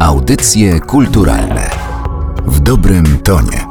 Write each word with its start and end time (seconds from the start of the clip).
Audycje 0.00 0.80
kulturalne 0.80 1.70
w 2.46 2.60
dobrym 2.60 3.04
tonie. 3.24 3.66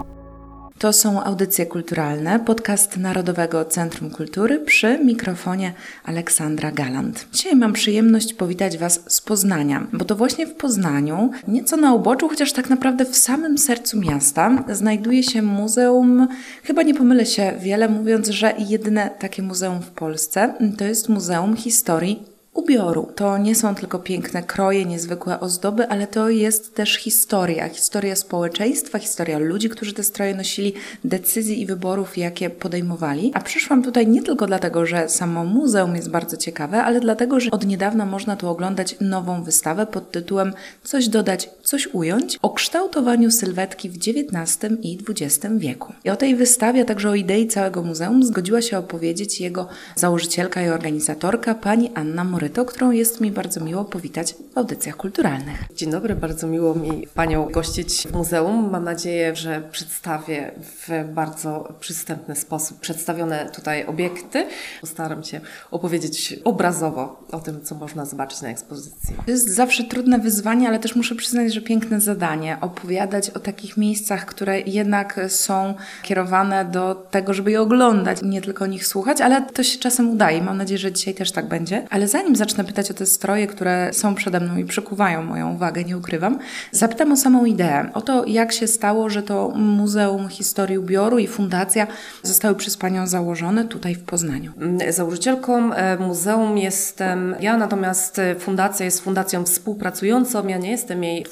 To 0.80 0.94
są 0.94 1.24
audycje 1.24 1.66
kulturalne, 1.66 2.40
podcast 2.40 2.98
Narodowego 2.98 3.66
Centrum 3.66 4.10
Kultury 4.10 4.60
przy 4.60 5.00
mikrofonie 5.06 5.74
Aleksandra 6.04 6.72
Galant. 6.72 7.28
Dzisiaj 7.32 7.56
mam 7.56 7.74
przyjemność 7.74 8.34
powitać 8.34 8.78
Was 8.78 9.04
z 9.08 9.22
Poznania, 9.22 9.88
bo 9.94 10.06
to 10.06 10.16
właśnie 10.16 10.48
w 10.48 10.54
Poznaniu, 10.54 11.32
nieco 11.48 11.78
na 11.78 11.94
uboczu, 11.94 12.30
chociaż 12.30 12.54
tak 12.54 12.70
naprawdę 12.70 13.06
w 13.06 13.18
samym 13.18 13.58
sercu 13.58 14.00
miasta, 14.00 14.64
znajduje 14.72 15.24
się 15.24 15.42
muzeum, 15.42 16.28
chyba 16.64 16.84
nie 16.84 16.94
pomylę 16.94 17.26
się 17.26 17.54
wiele 17.60 17.90
mówiąc, 17.90 18.28
że 18.28 18.54
jedyne 18.68 19.10
takie 19.20 19.42
muzeum 19.42 19.82
w 19.82 19.90
Polsce, 19.90 20.54
to 20.78 20.84
jest 20.84 21.10
Muzeum 21.10 21.56
Historii 21.56 22.39
ubioru. 22.54 23.12
To 23.16 23.38
nie 23.38 23.56
są 23.56 23.76
tylko 23.76 24.00
piękne 24.00 24.44
kroje, 24.44 24.86
niezwykłe 24.86 25.40
ozdoby, 25.40 25.88
ale 25.88 26.08
to 26.08 26.30
jest 26.30 26.76
też 26.76 26.96
historia. 26.96 27.70
Historia 27.70 28.16
społeczeństwa, 28.16 29.00
historia 29.00 29.40
ludzi, 29.40 29.70
którzy 29.70 29.94
te 29.94 30.04
stroje 30.04 30.36
nosili, 30.36 30.74
decyzji 31.04 31.62
i 31.62 31.66
wyborów, 31.66 32.18
jakie 32.18 32.50
podejmowali. 32.50 33.32
A 33.34 33.42
przyszłam 33.42 33.84
tutaj 33.84 34.08
nie 34.08 34.24
tylko 34.24 34.48
dlatego, 34.48 34.86
że 34.86 35.10
samo 35.10 35.44
muzeum 35.46 35.96
jest 35.96 36.10
bardzo 36.10 36.38
ciekawe, 36.38 36.84
ale 36.84 37.00
dlatego, 37.00 37.40
że 37.40 37.52
od 37.52 37.66
niedawna 37.66 38.06
można 38.06 38.36
tu 38.36 38.50
oglądać 38.50 38.96
nową 39.02 39.44
wystawę 39.44 39.86
pod 39.86 40.12
tytułem 40.12 40.54
Coś 40.84 41.08
dodać, 41.08 41.50
coś 41.70 41.88
ująć 41.94 42.38
o 42.42 42.50
kształtowaniu 42.50 43.32
sylwetki 43.32 43.90
w 43.90 43.96
XIX 43.96 44.74
i 44.82 44.98
XX 45.10 45.48
wieku. 45.58 45.94
I 46.04 46.10
o 46.10 46.16
tej 46.16 46.36
wystawie, 46.36 46.82
a 46.82 46.86
także 46.86 47.10
o 47.10 47.16
idei 47.16 47.48
całego 47.48 47.84
muzeum 47.84 48.24
zgodziła 48.24 48.62
się 48.62 48.78
opowiedzieć 48.78 49.42
jego 49.42 49.68
założycielka 49.96 50.62
i 50.62 50.70
organizatorka 50.70 51.56
pani 51.56 51.92
Anna 51.96 52.24
Mory 52.24 52.40
Moryto, 52.40 52.66
którą 52.66 52.92
jest 52.92 53.22
mi 53.22 53.32
bardzo 53.32 53.60
miło 53.60 53.86
powitać 53.86 54.36
w 54.54 54.58
audycjach 54.58 54.98
kulturalnych. 54.98 55.64
Dzień 55.76 55.92
dobry, 55.92 56.16
bardzo 56.16 56.48
miło 56.48 56.76
mi 56.76 57.08
Panią 57.14 57.50
gościć 57.50 58.08
w 58.08 58.14
muzeum. 58.14 58.70
Mam 58.72 58.84
nadzieję, 58.84 59.36
że 59.36 59.62
przedstawię 59.72 60.52
w 60.58 61.14
bardzo 61.14 61.74
przystępny 61.80 62.36
sposób 62.36 62.80
przedstawione 62.80 63.50
tutaj 63.56 63.86
obiekty. 63.86 64.46
Postaram 64.82 65.24
się 65.24 65.42
opowiedzieć 65.72 66.40
obrazowo 66.44 67.24
o 67.32 67.40
tym, 67.40 67.62
co 67.64 67.76
można 67.76 68.06
zobaczyć 68.06 68.42
na 68.42 68.50
ekspozycji. 68.50 69.16
To 69.26 69.32
jest 69.32 69.50
zawsze 69.50 69.84
trudne 69.84 70.20
wyzwanie, 70.20 70.68
ale 70.68 70.80
też 70.80 70.96
muszę 70.96 71.16
przyznać, 71.16 71.54
że 71.54 71.59
piękne 71.62 72.02
zadanie 72.02 72.58
opowiadać 72.62 73.30
o 73.30 73.40
takich 73.40 73.78
miejscach, 73.78 74.26
które 74.26 74.60
jednak 74.60 75.20
są 75.28 75.74
kierowane 76.04 76.66
do 76.66 76.96
tego, 77.12 77.34
żeby 77.34 77.52
je 77.52 77.62
oglądać, 77.62 78.22
nie 78.24 78.42
tylko 78.42 78.64
o 78.64 78.68
nich 78.68 78.88
słuchać, 78.88 79.22
ale 79.22 79.42
to 79.42 79.64
się 79.64 79.80
czasem 79.80 80.10
udaje. 80.10 80.42
Mam 80.42 80.58
nadzieję, 80.58 80.78
że 80.78 80.92
dzisiaj 80.92 81.14
też 81.14 81.32
tak 81.32 81.48
będzie. 81.48 81.88
Ale 81.90 82.08
zanim 82.08 82.36
zacznę 82.36 82.64
pytać 82.64 82.92
o 82.92 82.94
te 82.94 83.06
stroje, 83.06 83.48
które 83.48 83.94
są 83.94 84.16
przede 84.16 84.40
mną 84.40 84.58
i 84.58 84.66
przykuwają 84.66 85.24
moją 85.24 85.54
uwagę, 85.54 85.84
nie 85.84 85.98
ukrywam, 85.98 86.40
zapytam 86.72 87.12
o 87.12 87.18
samą 87.18 87.46
ideę. 87.46 87.90
O 87.94 88.02
to, 88.02 88.26
jak 88.26 88.52
się 88.52 88.68
stało, 88.68 89.10
że 89.10 89.24
to 89.24 89.50
Muzeum 89.50 90.30
Historii 90.30 90.78
Ubioru 90.78 91.20
i 91.20 91.28
Fundacja 91.28 91.88
zostały 92.24 92.56
przez 92.56 92.78
Panią 92.78 93.08
założone 93.08 93.66
tutaj 93.66 93.96
w 93.96 94.04
Poznaniu. 94.04 94.54
Mm, 94.58 94.94
założycielką 94.94 95.74
e, 95.74 95.98
muzeum 95.98 96.58
jestem 96.58 97.36
ja, 97.40 97.58
natomiast 97.58 98.22
fundacja 98.40 98.86
jest 98.86 99.02
fundacją 99.02 99.44
współpracującą, 99.44 100.48
ja 100.48 100.58
nie 100.58 100.72
jestem 100.72 101.04
jej 101.04 101.24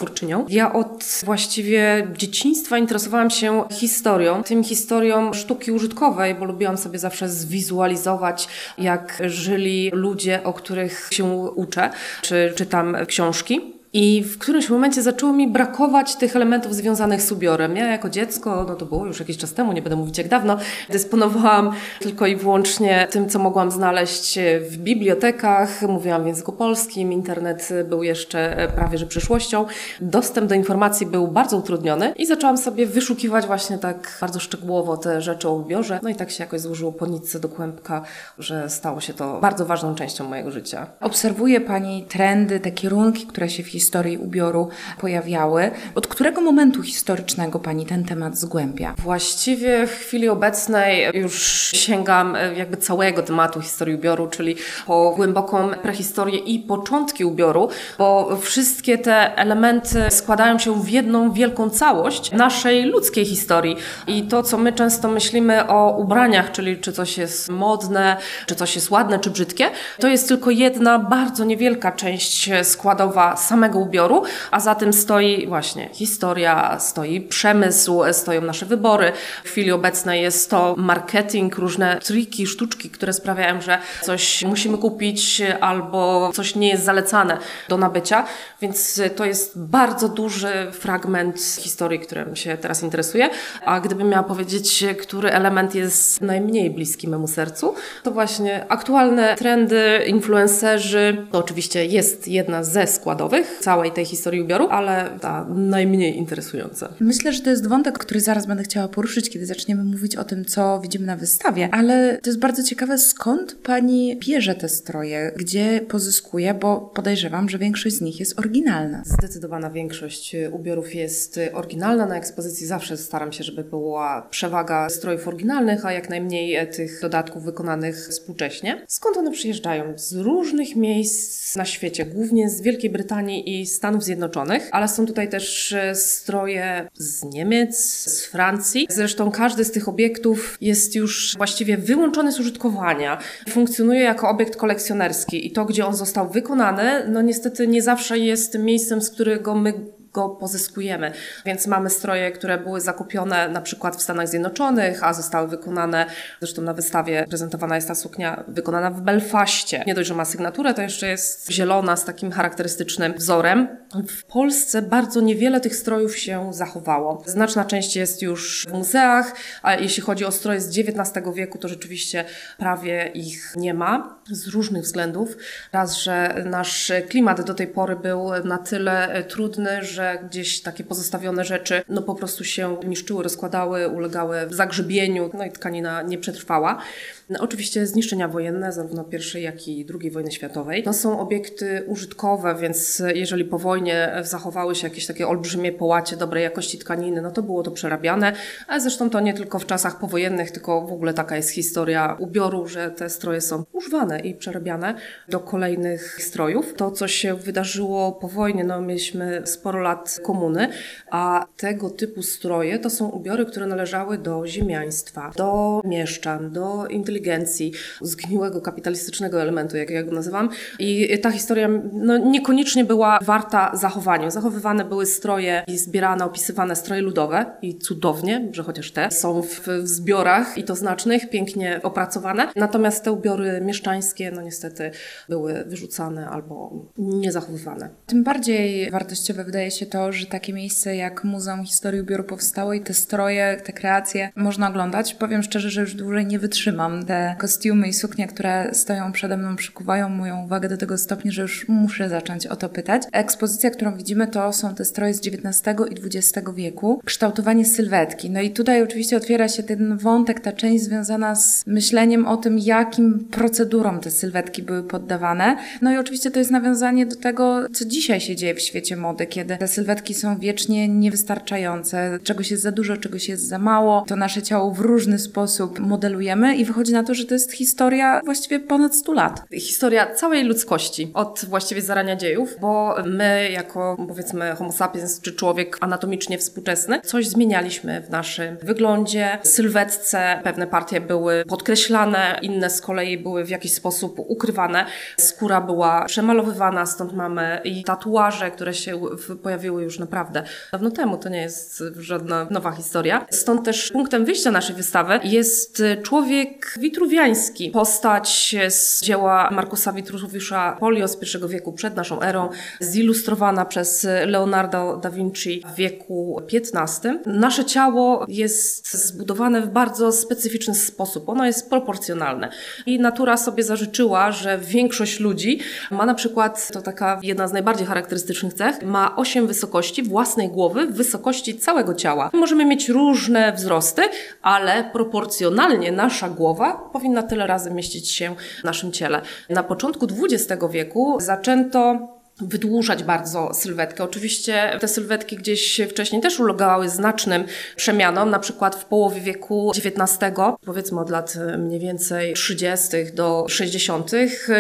Ja 0.50 0.74
od 0.74 1.22
właściwie 1.26 2.08
dzieciństwa 2.18 2.78
interesowałam 2.78 3.30
się 3.30 3.64
historią, 3.72 4.44
tym 4.44 4.64
historią 4.64 5.34
sztuki 5.34 5.72
użytkowej, 5.72 6.36
bo 6.36 6.46
lubiłam 6.46 6.78
sobie 6.78 7.00
zawsze 7.00 7.30
zwizualizować, 7.30 8.48
jak 8.78 9.22
żyli 9.26 9.90
ludzie, 9.94 10.44
o 10.44 10.54
których 10.54 10.78
których 10.78 11.10
się 11.12 11.26
uczę, 11.56 11.90
czy 12.22 12.54
czytam 12.56 12.98
książki. 13.08 13.77
I 14.00 14.24
w 14.24 14.38
którymś 14.38 14.70
momencie 14.70 15.02
zaczęło 15.02 15.34
mi 15.34 15.48
brakować 15.48 16.16
tych 16.16 16.36
elementów 16.36 16.76
związanych 16.76 17.22
z 17.22 17.32
ubiorem. 17.32 17.76
Ja 17.76 17.88
jako 17.88 18.10
dziecko, 18.10 18.66
no 18.68 18.76
to 18.76 18.86
było 18.86 19.06
już 19.06 19.20
jakiś 19.20 19.38
czas 19.38 19.54
temu, 19.54 19.74
nie 19.74 19.82
będę 19.82 19.96
mówić 19.96 20.18
jak 20.18 20.28
dawno, 20.28 20.58
dysponowałam 20.90 21.72
tylko 22.00 22.28
i 22.28 22.36
wyłącznie 22.36 23.08
tym, 23.12 23.30
co 23.30 23.40
mogłam 23.40 23.72
znaleźć 23.72 24.40
w 24.70 24.78
bibliotekach. 24.78 25.82
Mówiłam 25.82 26.24
w 26.24 26.28
języku 26.28 26.52
polskim, 26.52 27.12
internet 27.12 27.70
był 27.90 28.04
jeszcze 28.04 28.68
prawie 28.76 28.98
że 28.98 29.08
przyszłością. 29.08 29.66
Dostęp 30.02 30.50
do 30.50 30.56
informacji 30.56 31.06
był 31.06 31.28
bardzo 31.28 31.58
utrudniony 31.58 32.14
i 32.16 32.26
zaczęłam 32.26 32.58
sobie 32.58 32.86
wyszukiwać 32.86 33.46
właśnie 33.46 33.78
tak 33.78 34.18
bardzo 34.22 34.40
szczegółowo 34.40 34.98
te 34.98 35.22
rzeczy 35.22 35.50
o 35.50 35.54
ubiorze. 35.54 36.00
No 36.04 36.10
i 36.10 36.16
tak 36.16 36.32
się 36.32 36.44
jakoś 36.44 36.62
złożyło 36.62 36.92
po 36.92 37.08
nitce 37.08 37.40
do 37.40 37.50
kłębka, 37.50 38.02
że 38.40 38.70
stało 38.70 39.02
się 39.02 39.14
to 39.14 39.40
bardzo 39.40 39.66
ważną 39.66 39.96
częścią 39.96 40.30
mojego 40.30 40.52
życia. 40.52 40.88
Obserwuje 41.02 41.62
Pani 41.62 42.06
trendy, 42.10 42.60
te 42.60 42.72
kierunki, 42.72 43.28
które 43.28 43.50
się 43.50 43.64
w 43.64 43.68
historii 43.68 43.87
historii 43.88 44.18
ubioru 44.18 44.70
pojawiały. 45.00 45.72
Od 45.96 46.08
którego 46.08 46.42
momentu 46.42 46.84
historycznego 46.84 47.60
Pani 47.60 47.86
ten 47.86 48.06
temat 48.06 48.38
zgłębia? 48.38 48.96
Właściwie 48.98 49.88
w 49.88 49.92
chwili 49.92 50.30
obecnej 50.30 51.08
już 51.14 51.44
sięgam 51.74 52.36
e, 52.36 52.54
jakby 52.54 52.78
całego 52.78 53.24
tematu 53.24 53.62
historii 53.62 53.96
ubioru, 53.96 54.28
czyli 54.28 54.56
po 54.88 55.14
głęboką 55.16 55.70
prehistorię 55.82 56.38
i 56.38 56.60
początki 56.60 57.26
ubioru, 57.26 57.70
bo 57.98 58.38
wszystkie 58.42 58.98
te 58.98 59.38
elementy 59.38 60.04
składają 60.10 60.60
się 60.60 60.82
w 60.84 60.90
jedną 60.90 61.32
wielką 61.32 61.70
całość 61.70 62.32
naszej 62.32 62.84
ludzkiej 62.84 63.26
historii. 63.26 63.76
I 64.08 64.24
to, 64.24 64.44
co 64.44 64.58
my 64.58 64.74
często 64.74 65.08
myślimy 65.08 65.68
o 65.68 65.98
ubraniach, 65.98 66.52
czyli 66.52 66.78
czy 66.78 66.94
coś 66.94 67.18
jest 67.18 67.50
modne, 67.50 68.18
czy 68.46 68.56
coś 68.56 68.76
jest 68.76 68.92
ładne, 68.92 69.20
czy 69.20 69.30
brzydkie, 69.30 69.70
to 70.00 70.08
jest 70.08 70.28
tylko 70.28 70.50
jedna 70.52 71.00
bardzo 71.00 71.46
niewielka 71.46 71.92
część 71.92 72.50
składowa 72.64 73.38
samego 73.38 73.67
ubioru, 73.76 74.24
a 74.52 74.60
za 74.60 74.76
tym 74.76 74.94
stoi 74.94 75.48
właśnie 75.48 75.90
historia, 75.94 76.80
stoi 76.80 77.22
przemysł, 77.22 78.02
stoją 78.12 78.42
nasze 78.42 78.66
wybory. 78.66 79.12
W 79.44 79.50
chwili 79.50 79.72
obecnej 79.72 80.22
jest 80.22 80.50
to 80.50 80.76
marketing, 80.78 81.58
różne 81.58 82.00
triki, 82.04 82.48
sztuczki, 82.48 82.90
które 82.90 83.14
sprawiają, 83.14 83.62
że 83.62 83.78
coś 84.02 84.44
musimy 84.44 84.78
kupić 84.78 85.42
albo 85.62 86.32
coś 86.34 86.56
nie 86.56 86.70
jest 86.70 86.84
zalecane 86.84 87.38
do 87.70 87.78
nabycia, 87.78 88.26
więc 88.62 89.02
to 89.16 89.26
jest 89.26 89.60
bardzo 89.60 90.10
duży 90.10 90.72
fragment 90.72 91.42
historii, 91.60 92.00
którym 92.00 92.36
się 92.36 92.58
teraz 92.58 92.84
interesuje. 92.84 93.30
A 93.66 93.80
gdybym 93.80 94.10
miała 94.10 94.24
powiedzieć, 94.24 94.86
który 95.02 95.32
element 95.32 95.76
jest 95.76 96.22
najmniej 96.22 96.70
bliski 96.70 97.08
memu 97.08 97.28
sercu, 97.28 97.76
to 98.04 98.12
właśnie 98.12 98.66
aktualne 98.70 99.36
trendy, 99.36 100.04
influencerzy, 100.08 101.28
to 101.32 101.40
oczywiście 101.40 101.86
jest 101.86 102.28
jedna 102.28 102.64
ze 102.64 102.88
składowych, 102.88 103.57
całej 103.60 103.92
tej 103.92 104.06
historii 104.06 104.42
ubioru, 104.42 104.68
ale 104.68 105.10
ta 105.22 105.46
najmniej 105.50 106.18
interesująca. 106.18 106.90
Myślę, 107.00 107.34
że 107.34 107.42
to 107.42 107.50
jest 107.50 107.68
wątek, 107.68 107.98
który 107.98 108.20
zaraz 108.20 108.46
będę 108.46 108.64
chciała 108.64 108.88
poruszyć, 108.88 109.30
kiedy 109.30 109.46
zaczniemy 109.46 109.84
mówić 109.84 110.16
o 110.16 110.24
tym, 110.24 110.46
co 110.46 110.80
widzimy 110.80 111.06
na 111.06 111.16
wystawie, 111.16 111.70
ale 111.72 112.20
to 112.24 112.30
jest 112.30 112.40
bardzo 112.40 112.64
ciekawe, 112.64 112.98
skąd 112.98 113.56
pani 113.64 114.18
bierze 114.20 114.56
te 114.56 114.70
stroje, 114.70 115.32
gdzie 115.36 115.82
pozyskuje, 115.88 116.54
bo 116.54 116.82
podejrzewam, 116.82 117.50
że 117.50 117.58
większość 117.58 117.96
z 117.96 118.02
nich 118.02 118.20
jest 118.20 118.40
oryginalna. 118.40 119.04
Zdecydowana 119.06 119.70
większość 119.70 120.36
ubiorów 120.52 120.96
jest 120.96 121.40
oryginalna. 121.54 122.06
Na 122.06 122.18
ekspozycji 122.18 122.68
zawsze 122.68 122.98
staram 122.98 123.32
się, 123.32 123.44
żeby 123.44 123.64
była 123.64 124.28
przewaga 124.30 124.90
strojów 124.90 125.28
oryginalnych, 125.28 125.86
a 125.86 125.92
jak 125.92 126.10
najmniej 126.10 126.68
tych 126.72 127.02
dodatków 127.02 127.44
wykonanych 127.44 128.08
współcześnie. 128.10 128.82
Skąd 128.88 129.18
one 129.18 129.32
przyjeżdżają? 129.32 129.94
Z 129.96 130.14
różnych 130.14 130.76
miejsc 130.76 131.56
na 131.56 131.66
świecie, 131.66 132.06
głównie 132.06 132.50
z 132.50 132.62
Wielkiej 132.62 132.90
Brytanii 132.90 133.47
i 133.48 133.66
Stanów 133.66 134.04
Zjednoczonych, 134.04 134.70
ale 134.72 134.88
są 134.88 135.06
tutaj 135.06 135.30
też 135.30 135.74
e, 135.74 135.96
stroje 135.96 136.88
z 136.94 137.24
Niemiec, 137.24 137.78
z 138.10 138.26
Francji. 138.26 138.88
Zresztą 138.90 139.32
każdy 139.32 139.66
z 139.66 139.72
tych 139.72 139.90
obiektów 139.90 140.58
jest 140.62 140.96
już 140.96 141.36
właściwie 141.38 141.78
wyłączony 141.78 142.32
z 142.32 142.40
użytkowania. 142.40 143.18
Funkcjonuje 143.50 144.02
jako 144.02 144.30
obiekt 144.30 144.56
kolekcjonerski 144.56 145.48
i 145.48 145.52
to, 145.52 145.66
gdzie 145.66 145.86
on 145.86 145.96
został 145.96 146.30
wykonany, 146.30 147.10
no 147.10 147.22
niestety 147.22 147.68
nie 147.68 147.82
zawsze 147.82 148.20
jest 148.20 148.60
miejscem, 148.60 149.02
z 149.02 149.10
którego 149.10 149.56
my 149.56 149.74
go 150.18 150.30
pozyskujemy. 150.30 151.12
Więc 151.46 151.68
mamy 151.68 151.90
stroje, 151.90 152.32
które 152.32 152.58
były 152.58 152.82
zakupione 152.82 153.50
na 153.50 153.62
przykład 153.62 153.96
w 153.96 154.02
Stanach 154.02 154.28
Zjednoczonych, 154.28 155.04
a 155.04 155.14
zostały 155.14 155.48
wykonane, 155.48 156.06
zresztą 156.40 156.62
na 156.62 156.74
wystawie 156.74 157.26
prezentowana 157.30 157.76
jest 157.76 157.88
ta 157.88 157.96
suknia 157.96 158.44
wykonana 158.48 158.92
w 158.92 159.02
Belfaście. 159.02 159.84
Nie 159.88 159.96
dość, 159.96 160.08
że 160.08 160.16
ma 160.16 160.26
sygnaturę, 160.26 160.74
to 160.74 160.82
jeszcze 160.82 161.08
jest 161.08 161.52
zielona 161.52 161.96
z 161.96 162.06
takim 162.06 162.32
charakterystycznym 162.32 163.14
wzorem. 163.14 163.68
W 164.08 164.24
Polsce 164.24 164.82
bardzo 164.82 165.22
niewiele 165.22 165.60
tych 165.60 165.76
strojów 165.76 166.18
się 166.18 166.54
zachowało. 166.54 167.24
Znaczna 167.26 167.66
część 167.66 167.96
jest 167.96 168.22
już 168.22 168.66
w 168.70 168.74
muzeach, 168.74 169.34
a 169.64 169.76
jeśli 169.76 170.04
chodzi 170.04 170.26
o 170.26 170.32
stroje 170.32 170.62
z 170.62 170.68
XIX 170.68 171.26
wieku, 171.36 171.58
to 171.58 171.68
rzeczywiście 171.68 172.26
prawie 172.58 173.12
ich 173.14 173.54
nie 173.56 173.74
ma 173.74 174.17
z 174.32 174.48
różnych 174.48 174.84
względów. 174.84 175.38
Raz, 175.74 175.98
że 175.98 176.44
nasz 176.46 176.92
klimat 177.10 177.42
do 177.42 177.54
tej 177.54 177.68
pory 177.68 177.96
był 177.96 178.30
na 178.44 178.58
tyle 178.58 179.24
trudny, 179.28 179.84
że 179.84 180.20
gdzieś 180.30 180.62
takie 180.62 180.84
pozostawione 180.84 181.46
rzeczy 181.46 181.82
no 181.90 182.02
po 182.02 182.16
prostu 182.16 182.44
się 182.44 182.78
niszczyły, 182.86 183.24
rozkładały, 183.24 183.88
ulegały 183.88 184.38
zagrzebieniu, 184.50 185.30
no 185.34 185.46
i 185.46 185.52
tkanina 185.52 186.02
nie 186.02 186.18
przetrwała. 186.18 186.82
No, 187.30 187.40
oczywiście 187.40 187.88
zniszczenia 187.88 188.28
wojenne, 188.28 188.72
zarówno 188.72 189.06
I, 189.36 189.42
jak 189.42 189.68
i 189.68 189.86
II 190.02 190.12
wojny 190.12 190.32
światowej. 190.32 190.84
To 190.84 190.94
są 190.94 191.20
obiekty 191.20 191.84
użytkowe, 191.88 192.56
więc 192.56 193.04
jeżeli 193.16 193.46
po 193.46 193.60
wojnie 193.60 194.12
zachowały 194.22 194.76
się 194.76 194.88
jakieś 194.88 195.06
takie 195.06 195.28
olbrzymie 195.28 195.72
połacie 195.72 196.18
dobrej 196.18 196.44
jakości 196.44 196.78
tkaniny, 196.78 197.22
no 197.22 197.32
to 197.32 197.44
było 197.44 197.64
to 197.64 197.72
przerabiane, 197.72 198.34
a 198.68 198.80
zresztą 198.80 199.10
to 199.10 199.20
nie 199.20 199.34
tylko 199.34 199.60
w 199.60 199.66
czasach 199.66 200.00
powojennych, 200.00 200.52
tylko 200.52 200.82
w 200.82 200.94
ogóle 200.94 201.14
taka 201.14 201.36
jest 201.36 201.50
historia 201.50 202.18
ubioru, 202.20 202.68
że 202.68 202.92
te 202.92 203.10
stroje 203.10 203.42
są 203.42 203.64
używane 203.74 204.17
i 204.20 204.34
przerabiane 204.34 204.94
do 205.30 205.40
kolejnych 205.40 206.24
strojów. 206.24 206.74
To, 206.74 206.92
co 206.92 207.08
się 207.08 207.36
wydarzyło 207.36 208.12
po 208.12 208.28
wojnie, 208.28 208.64
no 208.64 208.82
mieliśmy 208.82 209.42
sporo 209.46 209.80
lat 209.80 210.20
komuny, 210.24 210.70
a 211.12 211.46
tego 211.58 211.90
typu 211.90 212.22
stroje 212.24 212.80
to 212.80 212.90
są 212.90 213.10
ubiory, 213.10 213.46
które 213.46 213.66
należały 213.66 214.18
do 214.18 214.48
ziemiaństwa, 214.48 215.32
do 215.36 215.82
mieszczan, 215.86 216.52
do 216.52 216.88
inteligencji, 216.88 217.74
zgniłego 218.02 218.62
kapitalistycznego 218.62 219.42
elementu, 219.42 219.78
jak 219.78 219.90
ja 219.90 220.04
go 220.04 220.12
nazywam. 220.12 220.50
I 220.80 221.20
ta 221.20 221.32
historia 221.32 221.70
no, 221.94 222.18
niekoniecznie 222.18 222.86
była 222.86 223.20
warta 223.22 223.72
zachowania. 223.74 224.32
Zachowywane 224.32 224.86
były 224.86 225.06
stroje 225.06 225.64
i 225.68 225.78
zbierane, 225.78 226.26
opisywane 226.26 226.76
stroje 226.76 227.02
ludowe 227.02 227.46
i 227.62 227.78
cudownie, 227.78 228.48
że 228.52 228.64
chociaż 228.64 228.92
te 228.92 229.12
są 229.12 229.42
w, 229.42 229.68
w 229.68 229.88
zbiorach 229.88 230.58
i 230.58 230.64
to 230.64 230.76
znacznych, 230.76 231.30
pięknie 231.30 231.80
opracowane. 231.84 232.48
Natomiast 232.56 233.04
te 233.04 233.12
ubiory 233.12 233.62
mieszczańskie, 233.62 234.07
no 234.34 234.42
niestety, 234.42 234.92
były 235.30 235.64
wyrzucane 235.68 236.30
albo 236.30 236.86
niezachowywane. 236.98 237.90
Tym 238.06 238.24
bardziej 238.24 238.92
wartościowe 238.92 239.44
wydaje 239.44 239.72
się 239.72 239.86
to, 239.86 240.12
że 240.12 240.26
takie 240.26 240.54
miejsce 240.54 240.96
jak 240.96 241.24
Muzeum 241.24 241.66
Historii 241.66 242.02
Ubioru 242.02 242.24
powstało 242.24 242.74
i 242.74 242.82
te 242.82 242.94
stroje, 242.94 243.62
te 243.66 243.74
kreacje 243.74 244.30
można 244.36 244.70
oglądać. 244.70 245.14
Powiem 245.14 245.44
szczerze, 245.44 245.70
że 245.70 245.82
już 245.82 245.96
dłużej 245.96 246.26
nie 246.26 246.40
wytrzymam. 246.40 247.06
Te 247.06 247.36
kostiumy 247.40 247.88
i 247.88 247.94
suknie, 247.94 248.28
które 248.28 248.70
stoją 248.74 249.12
przede 249.12 249.38
mną, 249.38 249.56
przykuwają 249.56 250.10
moją 250.10 250.44
uwagę 250.44 250.70
do 250.70 250.78
tego 250.78 250.98
stopnia, 250.98 251.32
że 251.32 251.42
już 251.42 251.68
muszę 251.68 252.10
zacząć 252.10 252.48
o 252.48 252.56
to 252.56 252.70
pytać. 252.70 253.04
Ekspozycja, 253.12 253.70
którą 253.70 253.98
widzimy, 253.98 254.28
to 254.28 254.54
są 254.54 254.76
te 254.76 254.86
stroje 254.86 255.14
z 255.14 255.20
XIX 255.28 255.76
i 255.92 256.18
XX 256.18 256.50
wieku. 256.56 257.02
Kształtowanie 257.06 257.66
sylwetki. 257.66 258.30
No 258.30 258.42
i 258.42 258.52
tutaj 258.52 258.84
oczywiście 258.84 259.18
otwiera 259.18 259.48
się 259.48 259.64
ten 259.64 259.98
wątek, 259.98 260.40
ta 260.40 260.52
część 260.52 260.84
związana 260.84 261.36
z 261.36 261.64
myśleniem 261.68 262.26
o 262.26 262.38
tym, 262.38 262.60
jakim 262.60 263.28
procedurom 263.32 263.97
te 264.00 264.12
sylwetki 264.12 264.64
były 264.64 264.84
poddawane. 264.84 265.58
No 265.82 265.92
i 265.94 265.98
oczywiście 265.98 266.32
to 266.32 266.40
jest 266.40 266.52
nawiązanie 266.52 267.06
do 267.06 267.16
tego, 267.16 267.70
co 267.74 267.86
dzisiaj 267.86 268.22
się 268.22 268.36
dzieje 268.36 268.56
w 268.56 268.62
świecie 268.62 268.96
mody, 268.96 269.26
kiedy 269.26 269.58
te 269.58 269.68
sylwetki 269.68 270.14
są 270.14 270.40
wiecznie 270.40 270.88
niewystarczające, 270.88 272.20
czegoś 272.24 272.52
jest 272.52 272.64
za 272.64 272.72
dużo, 272.72 272.98
czegoś 272.98 273.30
jest 273.30 273.48
za 273.48 273.60
mało. 273.60 274.06
To 274.08 274.16
nasze 274.16 274.42
ciało 274.42 274.72
w 274.72 274.80
różny 274.80 275.20
sposób 275.20 275.80
modelujemy 275.80 276.56
i 276.56 276.66
wychodzi 276.66 276.94
na 276.94 277.04
to, 277.04 277.14
że 277.14 277.26
to 277.26 277.34
jest 277.34 277.52
historia 277.52 278.22
właściwie 278.26 278.60
ponad 278.60 278.96
100 278.96 279.14
lat. 279.14 279.44
Historia 279.54 280.16
całej 280.16 280.44
ludzkości, 280.44 281.12
od 281.14 281.46
właściwie 281.50 281.82
zarania 281.82 282.16
dziejów, 282.16 282.56
bo 282.62 282.96
my 283.06 283.50
jako 283.52 283.96
powiedzmy 284.08 284.56
homo 284.56 284.72
sapiens, 284.72 285.22
czy 285.22 285.34
człowiek 285.34 285.78
anatomicznie 285.82 286.38
współczesny, 286.38 287.02
coś 287.02 287.28
zmienialiśmy 287.28 288.02
w 288.02 288.10
naszym 288.10 288.58
wyglądzie, 288.64 289.38
sylwetce. 289.44 290.42
Pewne 290.44 290.68
partie 290.68 291.02
były 291.02 291.44
podkreślane, 291.46 292.40
inne 292.42 292.70
z 292.70 292.82
kolei 292.82 293.18
były 293.18 293.46
w 293.46 293.50
jakiś 293.50 293.74
sposób 293.74 293.87
ukrywane. 294.18 294.86
Skóra 295.18 295.62
była 295.62 296.06
przemalowywana, 296.06 296.86
stąd 296.86 297.14
mamy 297.14 297.62
i 297.64 297.84
tatuaże, 297.84 298.52
które 298.52 298.74
się 298.74 299.02
pojawiły 299.44 299.84
już 299.84 300.00
naprawdę 300.00 300.44
dawno 300.72 300.92
temu. 300.92 301.18
To 301.18 301.30
nie 301.30 301.42
jest 301.42 301.84
żadna 302.00 302.48
nowa 302.52 302.72
historia. 302.72 303.26
Stąd 303.30 303.66
też 303.66 303.92
punktem 303.92 304.26
wyjścia 304.26 304.52
naszej 304.52 304.76
wystawy 304.76 305.20
jest 305.24 305.84
człowiek 306.04 306.74
witruwiański. 306.80 307.72
Postać 307.72 308.56
z 308.70 309.02
dzieła 309.02 309.50
Markusa 309.52 309.94
Vitruviusza 309.94 310.78
Polio 310.80 311.08
z 311.08 311.18
I 311.24 311.48
wieku 311.48 311.74
przed 311.74 311.96
naszą 311.96 312.22
erą, 312.22 312.50
zilustrowana 312.80 313.66
przez 313.66 314.08
Leonardo 314.26 314.98
da 314.98 315.10
Vinci 315.10 315.64
w 315.74 315.76
wieku 315.76 316.42
XV. 316.54 317.20
Nasze 317.26 317.66
ciało 317.66 318.26
jest 318.28 318.94
zbudowane 318.94 319.62
w 319.62 319.70
bardzo 319.70 320.12
specyficzny 320.12 320.76
sposób. 320.76 321.30
Ono 321.30 321.46
jest 321.46 321.70
proporcjonalne. 321.70 322.50
I 322.86 323.00
natura 323.00 323.38
sobie 323.38 323.64
zażyczyła, 323.78 324.32
że 324.32 324.58
większość 324.58 325.20
ludzi 325.20 325.60
ma 325.92 326.06
na 326.06 326.14
przykład, 326.14 326.72
to 326.74 326.82
taka 326.82 327.20
jedna 327.24 327.48
z 327.48 327.54
najbardziej 327.54 327.88
charakterystycznych 327.88 328.54
cech, 328.54 328.82
ma 328.82 329.16
osiem 329.16 329.48
wysokości 329.48 330.04
własnej 330.04 330.50
głowy 330.50 330.88
w 330.88 330.94
wysokości 330.94 331.58
całego 331.58 331.94
ciała. 331.94 332.30
Możemy 332.34 332.66
mieć 332.66 332.90
różne 332.90 333.54
wzrosty, 333.54 334.02
ale 334.42 334.84
proporcjonalnie 334.84 335.92
nasza 335.92 336.30
głowa 336.30 336.90
powinna 336.94 337.24
tyle 337.24 337.48
razy 337.48 337.72
mieścić 337.72 338.12
się 338.12 338.36
w 338.62 338.64
naszym 338.64 338.92
ciele. 338.92 339.22
Na 339.50 339.64
początku 339.64 340.08
XX 340.24 340.64
wieku 340.72 341.18
zaczęto 341.20 342.17
wydłużać 342.42 343.04
bardzo 343.04 343.54
sylwetkę. 343.54 344.04
Oczywiście 344.04 344.78
te 344.80 344.88
sylwetki 344.88 345.36
gdzieś 345.36 345.82
wcześniej 345.90 346.22
też 346.22 346.40
ulegały 346.40 346.90
znacznym 346.90 347.44
przemianom, 347.76 348.30
na 348.30 348.40
przykład 348.40 348.76
w 348.76 348.86
połowie 348.86 349.22
wieku 349.22 349.72
XIX, 349.76 350.20
powiedzmy 350.66 351.00
od 351.00 351.10
lat 351.10 351.34
mniej 351.58 351.80
więcej 351.80 352.34
30. 352.34 352.88
do 353.14 353.46
60. 353.50 354.12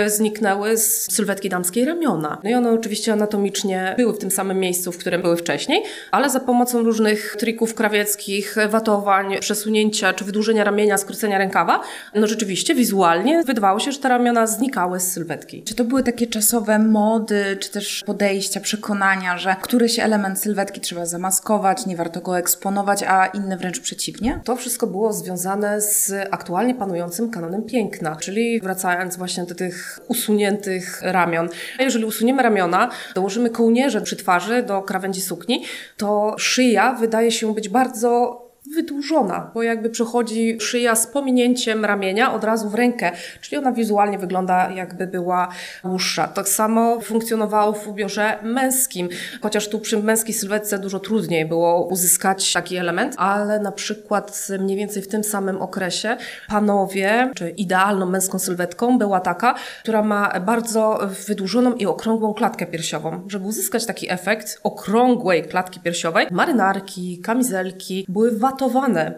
zniknęły 0.07 0.77
z 0.77 1.11
sylwetki 1.11 1.49
damskiej 1.49 1.85
ramiona. 1.85 2.37
No 2.43 2.49
i 2.49 2.53
one 2.53 2.71
oczywiście 2.71 3.13
anatomicznie 3.13 3.93
były 3.97 4.13
w 4.13 4.17
tym 4.17 4.31
samym 4.31 4.59
miejscu, 4.59 4.91
w 4.91 4.97
którym 4.97 5.21
były 5.21 5.37
wcześniej, 5.37 5.83
ale 6.11 6.29
za 6.29 6.39
pomocą 6.39 6.83
różnych 6.83 7.35
trików 7.39 7.73
krawieckich, 7.73 8.55
watowań, 8.69 9.37
przesunięcia 9.39 10.13
czy 10.13 10.25
wydłużenia 10.25 10.63
ramienia, 10.63 10.97
skrócenia 10.97 11.37
rękawa, 11.37 11.81
no 12.15 12.27
rzeczywiście 12.27 12.75
wizualnie 12.75 13.43
wydawało 13.43 13.79
się, 13.79 13.91
że 13.91 13.99
te 13.99 14.09
ramiona 14.09 14.47
znikały 14.47 14.99
z 14.99 15.11
sylwetki. 15.11 15.63
Czy 15.63 15.75
to 15.75 15.83
były 15.83 16.03
takie 16.03 16.27
czasowe 16.27 16.79
mody, 16.79 17.57
czy 17.67 17.73
też 17.73 18.03
podejścia, 18.05 18.59
przekonania, 18.59 19.37
że 19.37 19.55
któryś 19.61 19.99
element 19.99 20.39
sylwetki 20.39 20.81
trzeba 20.81 21.05
zamaskować, 21.05 21.85
nie 21.85 21.95
warto 21.95 22.21
go 22.21 22.37
eksponować, 22.37 23.03
a 23.03 23.25
inny 23.25 23.57
wręcz 23.57 23.79
przeciwnie? 23.79 24.41
To 24.43 24.55
wszystko 24.55 24.87
było 24.87 25.13
związane 25.13 25.81
z 25.81 26.13
aktualnie 26.31 26.75
panującym 26.75 27.29
kanonem 27.29 27.63
piękna, 27.63 28.15
czyli 28.15 28.59
wracając 28.59 29.17
właśnie 29.17 29.43
do 29.43 29.55
tych 29.55 29.99
usuniętych 30.07 31.01
ramion. 31.01 31.49
Jeżeli 31.79 32.05
usuniemy 32.05 32.43
ramiona, 32.43 32.89
dołożymy 33.15 33.49
kołnierze 33.49 34.01
przy 34.01 34.15
twarzy 34.15 34.63
do 34.63 34.81
krawędzi 34.81 35.21
sukni, 35.21 35.63
to 35.97 36.35
szyja 36.37 36.93
wydaje 36.93 37.31
się 37.31 37.53
być 37.53 37.69
bardzo 37.69 38.46
wydłużona, 38.75 39.51
bo 39.53 39.63
jakby 39.63 39.89
przechodzi 39.89 40.57
szyja 40.61 40.95
z 40.95 41.07
pominięciem 41.07 41.85
ramienia 41.85 42.33
od 42.33 42.43
razu 42.43 42.69
w 42.69 42.75
rękę, 42.75 43.11
czyli 43.41 43.57
ona 43.57 43.71
wizualnie 43.71 44.17
wygląda 44.17 44.71
jakby 44.71 45.07
była 45.07 45.47
dłuższa. 45.83 46.27
Tak 46.27 46.49
samo 46.49 47.01
funkcjonowało 47.01 47.73
w 47.73 47.87
ubiorze 47.87 48.37
męskim, 48.43 49.09
chociaż 49.41 49.69
tu 49.69 49.79
przy 49.79 50.03
męskiej 50.03 50.33
sylwetce 50.33 50.79
dużo 50.79 50.99
trudniej 50.99 51.45
było 51.45 51.87
uzyskać 51.87 52.53
taki 52.53 52.77
element, 52.77 53.15
ale 53.17 53.59
na 53.59 53.71
przykład 53.71 54.47
mniej 54.59 54.77
więcej 54.77 55.01
w 55.01 55.07
tym 55.07 55.23
samym 55.23 55.61
okresie 55.61 56.17
panowie, 56.47 57.31
czy 57.35 57.49
idealną 57.49 58.05
męską 58.05 58.39
sylwetką 58.39 58.97
była 58.97 59.19
taka, 59.19 59.55
która 59.83 60.01
ma 60.01 60.39
bardzo 60.39 60.99
wydłużoną 61.27 61.73
i 61.73 61.85
okrągłą 61.85 62.33
klatkę 62.33 62.65
piersiową. 62.65 63.21
Żeby 63.27 63.45
uzyskać 63.45 63.85
taki 63.85 64.11
efekt 64.11 64.59
okrągłej 64.63 65.43
klatki 65.43 65.79
piersiowej, 65.79 66.27
marynarki, 66.31 67.21
kamizelki 67.23 68.05
były 68.09 68.31
watowane 68.31 68.56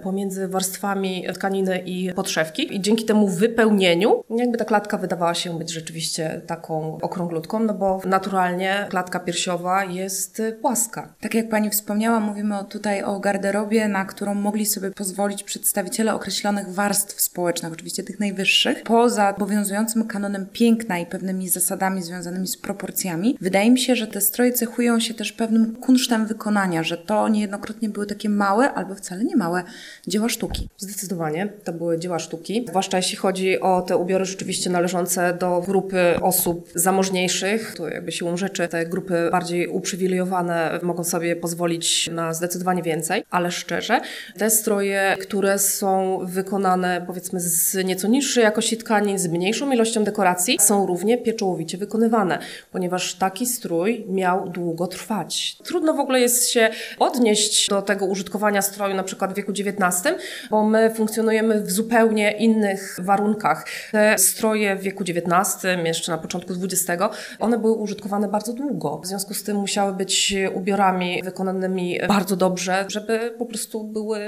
pomiędzy 0.03 0.47
warstwami 0.47 1.25
tkaniny 1.33 1.79
i 1.85 2.13
podszewki 2.13 2.75
i 2.75 2.81
dzięki 2.81 3.05
temu 3.05 3.27
wypełnieniu 3.27 4.23
jakby 4.37 4.57
ta 4.57 4.65
klatka 4.65 4.97
wydawała 4.97 5.33
się 5.33 5.57
być 5.57 5.73
rzeczywiście 5.73 6.41
taką 6.47 6.97
okrąglutką, 7.01 7.59
no 7.59 7.73
bo 7.73 8.01
naturalnie 8.05 8.87
klatka 8.89 9.19
piersiowa 9.19 9.83
jest 9.83 10.41
płaska. 10.61 11.13
Tak 11.19 11.33
jak 11.33 11.49
Pani 11.49 11.69
wspomniała, 11.69 12.19
mówimy 12.19 12.55
tutaj 12.69 13.03
o 13.03 13.19
garderobie, 13.19 13.87
na 13.87 14.05
którą 14.05 14.33
mogli 14.33 14.65
sobie 14.65 14.91
pozwolić 14.91 15.43
przedstawiciele 15.43 16.13
określonych 16.13 16.69
warstw 16.73 17.21
społecznych, 17.21 17.73
oczywiście 17.73 18.03
tych 18.03 18.19
najwyższych, 18.19 18.83
poza 18.83 19.35
obowiązującym 19.35 20.07
kanonem 20.07 20.45
piękna 20.53 20.99
i 20.99 21.05
pewnymi 21.05 21.49
zasadami 21.49 22.03
związanymi 22.03 22.47
z 22.47 22.57
proporcjami. 22.57 23.37
Wydaje 23.41 23.71
mi 23.71 23.79
się, 23.79 23.95
że 23.95 24.07
te 24.07 24.21
stroje 24.21 24.51
cechują 24.51 24.99
się 24.99 25.13
też 25.13 25.31
pewnym 25.31 25.75
kunsztem 25.75 26.25
wykonania, 26.25 26.83
że 26.83 26.97
to 26.97 27.27
niejednokrotnie 27.27 27.89
były 27.89 28.05
takie 28.05 28.29
małe 28.29 28.73
albo 28.73 28.95
wcale 28.95 29.23
nie 29.23 29.28
niemałe 29.29 29.63
dzieła 30.07 30.29
sztuki. 30.29 30.69
Zdecydowanie 30.77 31.53
to 31.63 31.73
były 31.73 31.99
dzieła 31.99 32.19
sztuki, 32.19 32.65
zwłaszcza 32.69 32.97
jeśli 32.97 33.17
chodzi 33.17 33.59
o 33.59 33.81
te 33.81 33.97
ubiory 33.97 34.25
rzeczywiście 34.25 34.69
należące 34.69 35.33
do 35.33 35.61
grupy 35.65 36.15
osób 36.21 36.69
zamożniejszych. 36.75 37.73
To 37.77 37.89
jakby 37.89 38.11
siłą 38.11 38.37
rzeczy 38.37 38.67
te 38.67 38.85
grupy 38.85 39.29
bardziej 39.31 39.67
uprzywilejowane 39.67 40.79
mogą 40.83 41.03
sobie 41.03 41.35
pozwolić 41.35 42.09
na 42.13 42.33
zdecydowanie 42.33 42.83
więcej, 42.83 43.23
ale 43.29 43.51
szczerze, 43.51 44.01
te 44.37 44.49
stroje, 44.49 45.17
które 45.21 45.59
są 45.59 46.19
wykonane 46.23 47.03
powiedzmy 47.07 47.39
z 47.39 47.85
nieco 47.85 48.07
niższej 48.07 48.43
jakości 48.43 48.77
tkanin, 48.77 49.19
z 49.19 49.27
mniejszą 49.27 49.71
ilością 49.71 50.03
dekoracji, 50.03 50.57
są 50.61 50.85
równie 50.85 51.17
pieczołowicie 51.17 51.77
wykonywane, 51.77 52.39
ponieważ 52.71 53.15
taki 53.15 53.45
strój 53.45 54.05
miał 54.07 54.49
długo 54.49 54.87
trwać. 54.87 55.57
Trudno 55.63 55.93
w 55.93 55.99
ogóle 55.99 56.19
jest 56.19 56.49
się 56.49 56.69
odnieść 56.99 57.69
do 57.69 57.81
tego 57.81 58.05
użytkowania 58.05 58.61
stroju 58.61 58.95
na 58.95 59.03
przykład 59.03 59.18
w 59.27 59.33
wieku 59.33 59.51
XIX, 59.51 60.15
bo 60.49 60.63
my 60.63 60.93
funkcjonujemy 60.95 61.61
w 61.61 61.71
zupełnie 61.71 62.31
innych 62.31 62.97
warunkach. 63.01 63.65
Te 63.91 64.17
stroje 64.17 64.75
w 64.75 64.81
wieku 64.81 65.03
XIX, 65.03 65.63
jeszcze 65.85 66.11
na 66.11 66.17
początku 66.17 66.53
XX, 66.53 67.03
one 67.39 67.59
były 67.59 67.73
użytkowane 67.73 68.27
bardzo 68.27 68.53
długo. 68.53 68.99
W 69.03 69.07
związku 69.07 69.33
z 69.33 69.43
tym 69.43 69.57
musiały 69.57 69.93
być 69.93 70.35
ubiorami 70.53 71.21
wykonanymi 71.23 71.99
bardzo 72.07 72.35
dobrze, 72.35 72.85
żeby 72.87 73.33
po 73.37 73.45
prostu 73.45 73.83
były 73.83 74.19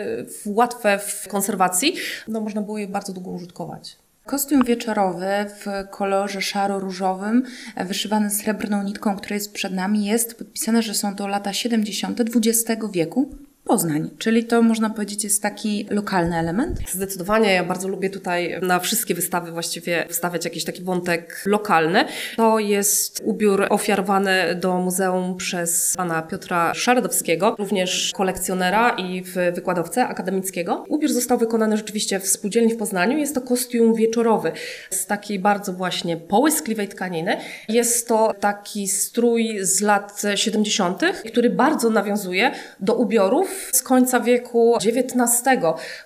łatwe 0.45 0.99
w 0.99 1.27
konserwacji. 1.27 1.95
No, 2.27 2.41
można 2.41 2.61
było 2.61 2.77
je 2.77 2.87
bardzo 2.87 3.13
długo 3.13 3.31
użytkować. 3.31 3.97
Kostium 4.25 4.63
wieczorowy 4.63 5.25
w 5.47 5.89
kolorze 5.89 6.41
szaro-różowym, 6.41 7.43
e, 7.75 7.85
wyszywany 7.85 8.29
srebrną 8.29 8.83
nitką, 8.83 9.17
która 9.17 9.33
jest 9.33 9.53
przed 9.53 9.73
nami, 9.73 10.05
jest 10.05 10.37
podpisane, 10.37 10.81
że 10.81 10.93
są 10.93 11.15
to 11.15 11.27
lata 11.27 11.53
70. 11.53 12.21
XX 12.21 12.81
wieku. 12.91 13.35
Poznań, 13.63 14.09
czyli 14.17 14.43
to 14.45 14.61
można 14.61 14.89
powiedzieć 14.89 15.23
jest 15.23 15.41
taki 15.41 15.87
lokalny 15.89 16.37
element? 16.37 16.79
Zdecydowanie, 16.91 17.53
ja 17.53 17.63
bardzo 17.63 17.87
lubię 17.87 18.09
tutaj 18.09 18.59
na 18.61 18.79
wszystkie 18.79 19.15
wystawy 19.15 19.51
właściwie 19.51 20.05
wstawiać 20.09 20.45
jakiś 20.45 20.63
taki 20.63 20.83
wątek 20.83 21.43
lokalny. 21.45 22.05
To 22.37 22.59
jest 22.59 23.21
ubiór 23.23 23.67
ofiarowany 23.69 24.55
do 24.55 24.77
muzeum 24.77 25.37
przez 25.37 25.93
pana 25.97 26.21
Piotra 26.21 26.73
Szardowskiego, 26.73 27.55
również 27.59 28.11
kolekcjonera 28.15 28.89
i 28.89 29.23
wykładowcę 29.53 30.07
akademickiego. 30.07 30.85
Ubiór 30.89 31.11
został 31.11 31.37
wykonany 31.37 31.77
rzeczywiście 31.77 32.19
w 32.19 32.27
spółdzielni 32.27 32.73
w 32.73 32.77
Poznaniu. 32.77 33.17
Jest 33.17 33.35
to 33.35 33.41
kostium 33.41 33.95
wieczorowy 33.95 34.51
z 34.89 35.05
takiej 35.05 35.39
bardzo 35.39 35.73
właśnie 35.73 36.17
połyskliwej 36.17 36.87
tkaniny. 36.87 37.37
Jest 37.69 38.07
to 38.07 38.33
taki 38.39 38.87
strój 38.87 39.59
z 39.61 39.81
lat 39.81 40.21
70., 40.35 41.01
który 41.27 41.49
bardzo 41.49 41.89
nawiązuje 41.89 42.51
do 42.79 42.95
ubiorów 42.95 43.50
z 43.71 43.83
końca 43.83 44.19
wieku 44.19 44.77
XIX. 44.77 45.43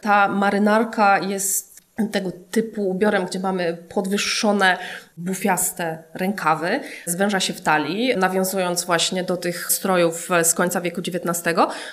Ta 0.02 0.28
marynarka 0.28 1.20
jest 1.20 1.76
tego 2.12 2.32
typu 2.52 2.90
ubiorem, 2.90 3.26
gdzie 3.26 3.40
mamy 3.40 3.78
podwyższone 3.90 4.78
bufiaste 5.18 6.04
rękawy, 6.14 6.80
zwęża 7.06 7.40
się 7.40 7.54
w 7.54 7.62
talii, 7.62 8.14
nawiązując 8.18 8.86
właśnie 8.86 9.24
do 9.24 9.38
tych 9.38 9.72
strojów 9.72 10.30
z 10.44 10.54
końca 10.54 10.82
wieku 10.82 11.02
XIX. 11.02 11.44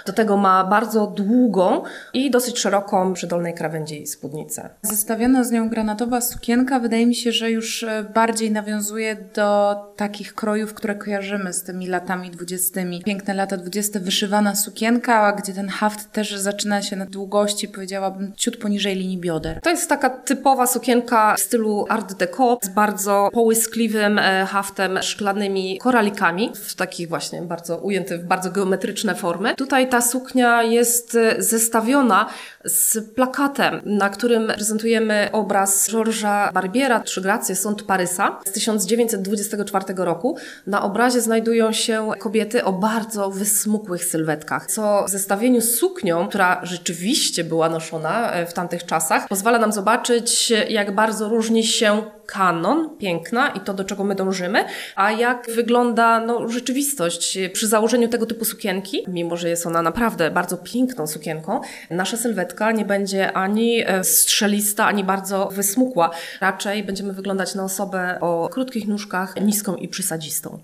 Do 0.06 0.12
tego 0.12 0.36
ma 0.36 0.64
bardzo 0.64 1.06
długą 1.06 1.82
i 2.12 2.30
dosyć 2.30 2.58
szeroką 2.58 3.14
przy 3.14 3.26
dolnej 3.26 3.54
krawędzi 3.54 4.06
spódnicę. 4.06 4.70
Zestawiona 4.82 5.44
z 5.44 5.50
nią 5.50 5.68
granatowa 5.68 6.20
sukienka 6.20 6.78
wydaje 6.78 7.06
mi 7.06 7.14
się, 7.14 7.32
że 7.32 7.50
już 7.50 7.82
e, 7.82 8.04
bardziej 8.14 8.50
nawiązuje 8.50 9.16
do 9.34 9.76
takich 9.96 10.34
krojów, 10.34 10.74
które 10.74 10.94
kojarzymy 10.94 11.52
z 11.52 11.62
tymi 11.62 11.86
latami 11.86 12.30
dwudziestymi. 12.30 13.02
Piękne 13.02 13.34
lata 13.34 13.56
dwudzieste, 13.56 14.00
wyszywana 14.00 14.54
sukienka, 14.54 15.32
gdzie 15.32 15.52
ten 15.52 15.68
haft 15.68 16.12
też 16.12 16.36
zaczyna 16.36 16.82
się 16.82 16.96
na 16.96 17.06
długości, 17.06 17.68
powiedziałabym, 17.68 18.32
ciut 18.36 18.56
poniżej 18.56 18.96
linii 18.96 19.18
bioder. 19.18 19.60
To 19.60 19.70
jest 19.70 19.88
taka 19.88 20.10
typowa 20.10 20.66
sukienka 20.66 21.34
w 21.34 21.40
stylu 21.40 21.86
art 21.88 22.14
deco 22.14 22.58
z 22.62 22.68
bardzo 22.68 23.11
bardzo 23.12 23.30
połyskliwym 23.32 24.18
e, 24.18 24.46
haftem, 24.46 24.98
szklanymi 25.02 25.78
koralikami, 25.78 26.52
w 26.54 26.74
takich 26.74 27.08
właśnie 27.08 27.42
bardzo 27.42 27.76
ujęty 27.76 28.18
w 28.18 28.24
bardzo 28.24 28.50
geometryczne 28.50 29.14
formy. 29.14 29.54
Tutaj 29.54 29.88
ta 29.88 30.00
suknia 30.00 30.62
jest 30.62 31.14
e, 31.14 31.42
zestawiona 31.42 32.26
z 32.64 33.10
plakatem, 33.14 33.80
na 33.84 34.08
którym 34.08 34.46
prezentujemy 34.46 35.28
obraz 35.32 35.90
Georgesa 35.90 36.50
Barbiera, 36.52 37.00
Trzy 37.00 37.20
Gracje, 37.20 37.56
Sąd 37.56 37.82
Parysa 37.82 38.38
z 38.46 38.52
1924 38.52 39.84
roku. 39.96 40.36
Na 40.66 40.82
obrazie 40.82 41.20
znajdują 41.20 41.72
się 41.72 42.10
kobiety 42.18 42.64
o 42.64 42.72
bardzo 42.72 43.30
wysmukłych 43.30 44.04
sylwetkach, 44.04 44.66
co 44.66 45.04
w 45.06 45.10
zestawieniu 45.10 45.60
z 45.60 45.74
suknią, 45.74 46.28
która 46.28 46.60
rzeczywiście 46.62 47.44
była 47.44 47.68
noszona 47.68 48.32
e, 48.32 48.46
w 48.46 48.52
tamtych 48.52 48.86
czasach, 48.86 49.28
pozwala 49.28 49.58
nam 49.58 49.72
zobaczyć, 49.72 50.52
jak 50.68 50.94
bardzo 50.94 51.28
różni 51.28 51.64
się 51.64 52.02
kanon 52.32 52.96
piękna 52.98 53.48
i 53.48 53.60
to, 53.60 53.74
do 53.74 53.84
czego 53.84 54.04
my 54.04 54.14
dążymy, 54.14 54.64
a 54.96 55.12
jak 55.12 55.50
wygląda 55.54 56.20
no, 56.20 56.48
rzeczywistość 56.48 57.38
przy 57.52 57.68
założeniu 57.68 58.08
tego 58.08 58.26
typu 58.26 58.44
sukienki, 58.44 59.04
mimo 59.08 59.36
że 59.36 59.48
jest 59.48 59.66
ona 59.66 59.82
naprawdę 59.82 60.30
bardzo 60.30 60.56
piękną 60.56 61.06
sukienką, 61.06 61.60
nasza 61.90 62.16
sylwetka 62.16 62.72
nie 62.72 62.84
będzie 62.84 63.32
ani 63.32 63.82
e, 63.86 64.04
strzelista, 64.04 64.86
ani 64.86 65.04
bardzo 65.04 65.48
wysmukła. 65.48 66.10
Raczej 66.40 66.84
będziemy 66.84 67.12
wyglądać 67.12 67.54
na 67.54 67.64
osobę 67.64 68.20
o 68.20 68.48
krótkich 68.52 68.88
nóżkach, 68.88 69.34
niską 69.40 69.76
i 69.76 69.88
przysadzistą. 69.88 70.58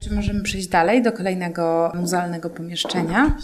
Czy 0.00 0.14
możemy 0.14 0.42
przejść 0.42 0.68
dalej 0.68 1.02
do 1.02 1.12
kolejnego 1.12 1.92
muzealnego 1.94 2.50
pomieszczenia? 2.50 3.36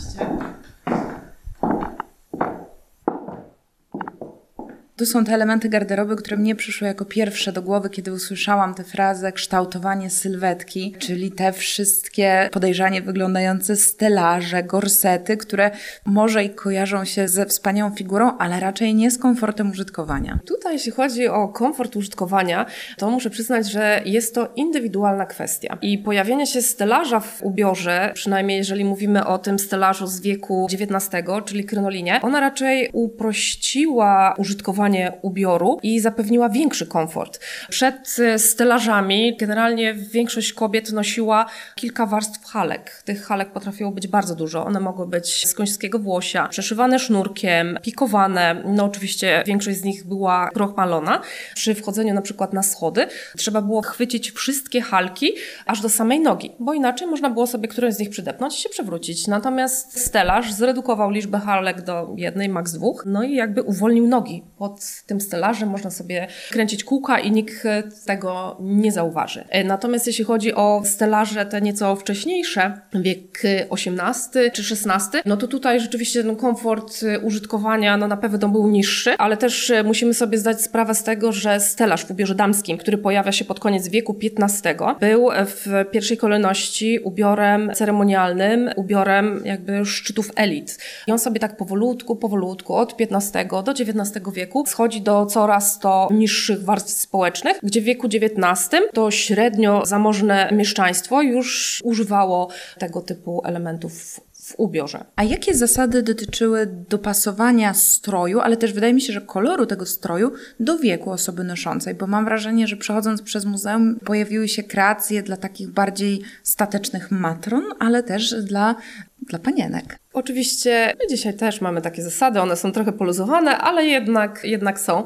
To 4.98 5.06
są 5.06 5.24
te 5.24 5.32
elementy 5.34 5.68
garderoby, 5.68 6.16
które 6.16 6.36
mnie 6.36 6.54
przyszły 6.54 6.86
jako 6.86 7.04
pierwsze 7.04 7.52
do 7.52 7.62
głowy, 7.62 7.90
kiedy 7.90 8.12
usłyszałam 8.12 8.74
tę 8.74 8.84
frazę 8.84 9.32
kształtowanie 9.32 10.10
sylwetki, 10.10 10.94
czyli 10.98 11.32
te 11.32 11.52
wszystkie 11.52 12.48
podejrzanie 12.52 13.02
wyglądające 13.02 13.76
stelaże, 13.76 14.62
gorsety, 14.62 15.36
które 15.36 15.70
może 16.06 16.44
i 16.44 16.50
kojarzą 16.50 17.04
się 17.04 17.28
ze 17.28 17.46
wspaniałą 17.46 17.90
figurą, 17.90 18.38
ale 18.38 18.60
raczej 18.60 18.94
nie 18.94 19.10
z 19.10 19.18
komfortem 19.18 19.70
użytkowania. 19.70 20.38
Tutaj, 20.46 20.72
jeśli 20.72 20.92
chodzi 20.92 21.28
o 21.28 21.48
komfort 21.48 21.96
użytkowania, 21.96 22.66
to 22.96 23.10
muszę 23.10 23.30
przyznać, 23.30 23.70
że 23.70 24.00
jest 24.04 24.34
to 24.34 24.48
indywidualna 24.56 25.26
kwestia. 25.26 25.78
I 25.82 25.98
pojawienie 25.98 26.46
się 26.46 26.62
stelaża 26.62 27.20
w 27.20 27.42
ubiorze, 27.42 28.10
przynajmniej 28.14 28.56
jeżeli 28.56 28.84
mówimy 28.84 29.26
o 29.26 29.38
tym 29.38 29.58
stelażu 29.58 30.06
z 30.06 30.20
wieku 30.20 30.66
XIX, 30.72 31.10
czyli 31.44 31.64
krynolinie, 31.64 32.20
ona 32.22 32.40
raczej 32.40 32.90
uprościła 32.92 34.34
użytkowanie 34.38 34.87
ubioru 35.22 35.78
i 35.82 36.00
zapewniła 36.00 36.48
większy 36.48 36.86
komfort. 36.86 37.40
Przed 37.68 38.16
e, 38.18 38.38
stelażami 38.38 39.36
generalnie 39.36 39.94
większość 39.94 40.52
kobiet 40.52 40.92
nosiła 40.92 41.46
kilka 41.74 42.06
warstw 42.06 42.44
halek. 42.44 43.02
Tych 43.04 43.24
halek 43.24 43.52
potrafiło 43.52 43.90
być 43.90 44.06
bardzo 44.06 44.34
dużo. 44.34 44.64
One 44.64 44.80
mogły 44.80 45.06
być 45.06 45.46
z 45.46 45.54
końskiego 45.54 45.98
włosia, 45.98 46.48
przeszywane 46.48 46.98
sznurkiem, 46.98 47.78
pikowane. 47.82 48.62
No 48.66 48.84
oczywiście 48.84 49.42
większość 49.46 49.78
z 49.78 49.84
nich 49.84 50.06
była 50.06 50.50
krochmalona. 50.54 51.20
Przy 51.54 51.74
wchodzeniu 51.74 52.14
na 52.14 52.22
przykład 52.22 52.52
na 52.52 52.62
schody 52.62 53.06
trzeba 53.36 53.62
było 53.62 53.82
chwycić 53.82 54.30
wszystkie 54.30 54.80
halki 54.80 55.32
aż 55.66 55.80
do 55.80 55.88
samej 55.88 56.20
nogi, 56.20 56.52
bo 56.58 56.74
inaczej 56.74 57.08
można 57.08 57.30
było 57.30 57.46
sobie 57.46 57.68
którąś 57.68 57.94
z 57.94 57.98
nich 57.98 58.10
przydepnąć 58.10 58.58
i 58.58 58.62
się 58.62 58.68
przewrócić. 58.68 59.26
Natomiast 59.26 60.00
stelaż 60.00 60.52
zredukował 60.52 61.10
liczbę 61.10 61.38
halek 61.38 61.82
do 61.82 62.14
jednej, 62.16 62.48
maks 62.48 62.72
dwóch, 62.72 63.02
no 63.06 63.22
i 63.22 63.34
jakby 63.34 63.62
uwolnił 63.62 64.06
nogi 64.06 64.44
pod 64.58 64.77
tym 65.06 65.20
stelażem 65.20 65.68
można 65.68 65.90
sobie 65.90 66.26
kręcić 66.50 66.84
kółka 66.84 67.18
i 67.18 67.30
nikt 67.30 67.64
tego 68.06 68.56
nie 68.60 68.92
zauważy. 68.92 69.44
E, 69.48 69.64
natomiast 69.64 70.06
jeśli 70.06 70.24
chodzi 70.24 70.54
o 70.54 70.82
stelaże 70.84 71.46
te 71.46 71.60
nieco 71.60 71.96
wcześniejsze, 71.96 72.80
wiek 72.94 73.42
XVIII 73.70 74.50
czy 74.52 74.62
XVI, 74.62 75.18
no 75.24 75.36
to 75.36 75.48
tutaj 75.48 75.80
rzeczywiście 75.80 76.24
ten 76.24 76.36
komfort 76.36 77.00
użytkowania 77.22 77.96
no 77.96 78.08
na 78.08 78.16
pewno 78.16 78.48
był 78.48 78.68
niższy, 78.68 79.14
ale 79.18 79.36
też 79.36 79.72
musimy 79.84 80.14
sobie 80.14 80.38
zdać 80.38 80.62
sprawę 80.62 80.94
z 80.94 81.02
tego, 81.02 81.32
że 81.32 81.60
stelaż 81.60 82.04
w 82.04 82.10
ubiorze 82.10 82.34
damskim, 82.34 82.78
który 82.78 82.98
pojawia 82.98 83.32
się 83.32 83.44
pod 83.44 83.60
koniec 83.60 83.88
wieku 83.88 84.16
XV, 84.40 84.74
był 85.00 85.28
w 85.46 85.84
pierwszej 85.90 86.16
kolejności 86.16 86.98
ubiorem 86.98 87.70
ceremonialnym, 87.74 88.70
ubiorem 88.76 89.42
jakby 89.44 89.84
szczytów 89.84 90.30
elit. 90.36 90.78
I 91.06 91.12
on 91.12 91.18
sobie 91.18 91.40
tak 91.40 91.56
powolutku, 91.56 92.16
powolutku 92.16 92.74
od 92.74 92.94
XV 93.00 93.44
do 93.64 93.72
XIX 93.72 94.24
wieku 94.34 94.64
schodzi 94.68 95.00
do 95.00 95.26
coraz 95.26 95.78
to 95.78 96.08
niższych 96.10 96.64
warstw 96.64 96.90
społecznych, 96.90 97.58
gdzie 97.62 97.80
w 97.80 97.84
wieku 97.84 98.06
XIX 98.06 98.82
to 98.92 99.10
średnio 99.10 99.86
zamożne 99.86 100.50
mieszczaństwo 100.52 101.22
już 101.22 101.80
używało 101.84 102.48
tego 102.78 103.00
typu 103.00 103.42
elementów 103.44 104.20
w 104.48 104.54
ubiorze. 104.56 105.04
A 105.16 105.24
jakie 105.24 105.54
zasady 105.54 106.02
dotyczyły 106.02 106.66
dopasowania 106.88 107.74
stroju, 107.74 108.40
ale 108.40 108.56
też 108.56 108.72
wydaje 108.72 108.94
mi 108.94 109.00
się, 109.00 109.12
że 109.12 109.20
koloru 109.20 109.66
tego 109.66 109.86
stroju 109.86 110.32
do 110.60 110.78
wieku 110.78 111.10
osoby 111.10 111.44
noszącej? 111.44 111.94
Bo 111.94 112.06
mam 112.06 112.24
wrażenie, 112.24 112.66
że 112.66 112.76
przechodząc 112.76 113.22
przez 113.22 113.44
muzeum 113.44 113.98
pojawiły 114.04 114.48
się 114.48 114.62
kreacje 114.62 115.22
dla 115.22 115.36
takich 115.36 115.70
bardziej 115.70 116.20
statecznych 116.42 117.10
matron, 117.10 117.64
ale 117.78 118.02
też 118.02 118.34
dla, 118.34 118.74
dla 119.22 119.38
panienek. 119.38 119.98
Oczywiście 120.18 120.92
my 121.00 121.06
dzisiaj 121.06 121.34
też 121.34 121.60
mamy 121.60 121.82
takie 121.82 122.02
zasady, 122.02 122.40
one 122.40 122.56
są 122.56 122.72
trochę 122.72 122.92
poluzowane, 122.92 123.58
ale 123.58 123.86
jednak, 123.86 124.40
jednak 124.44 124.80
są. 124.80 125.04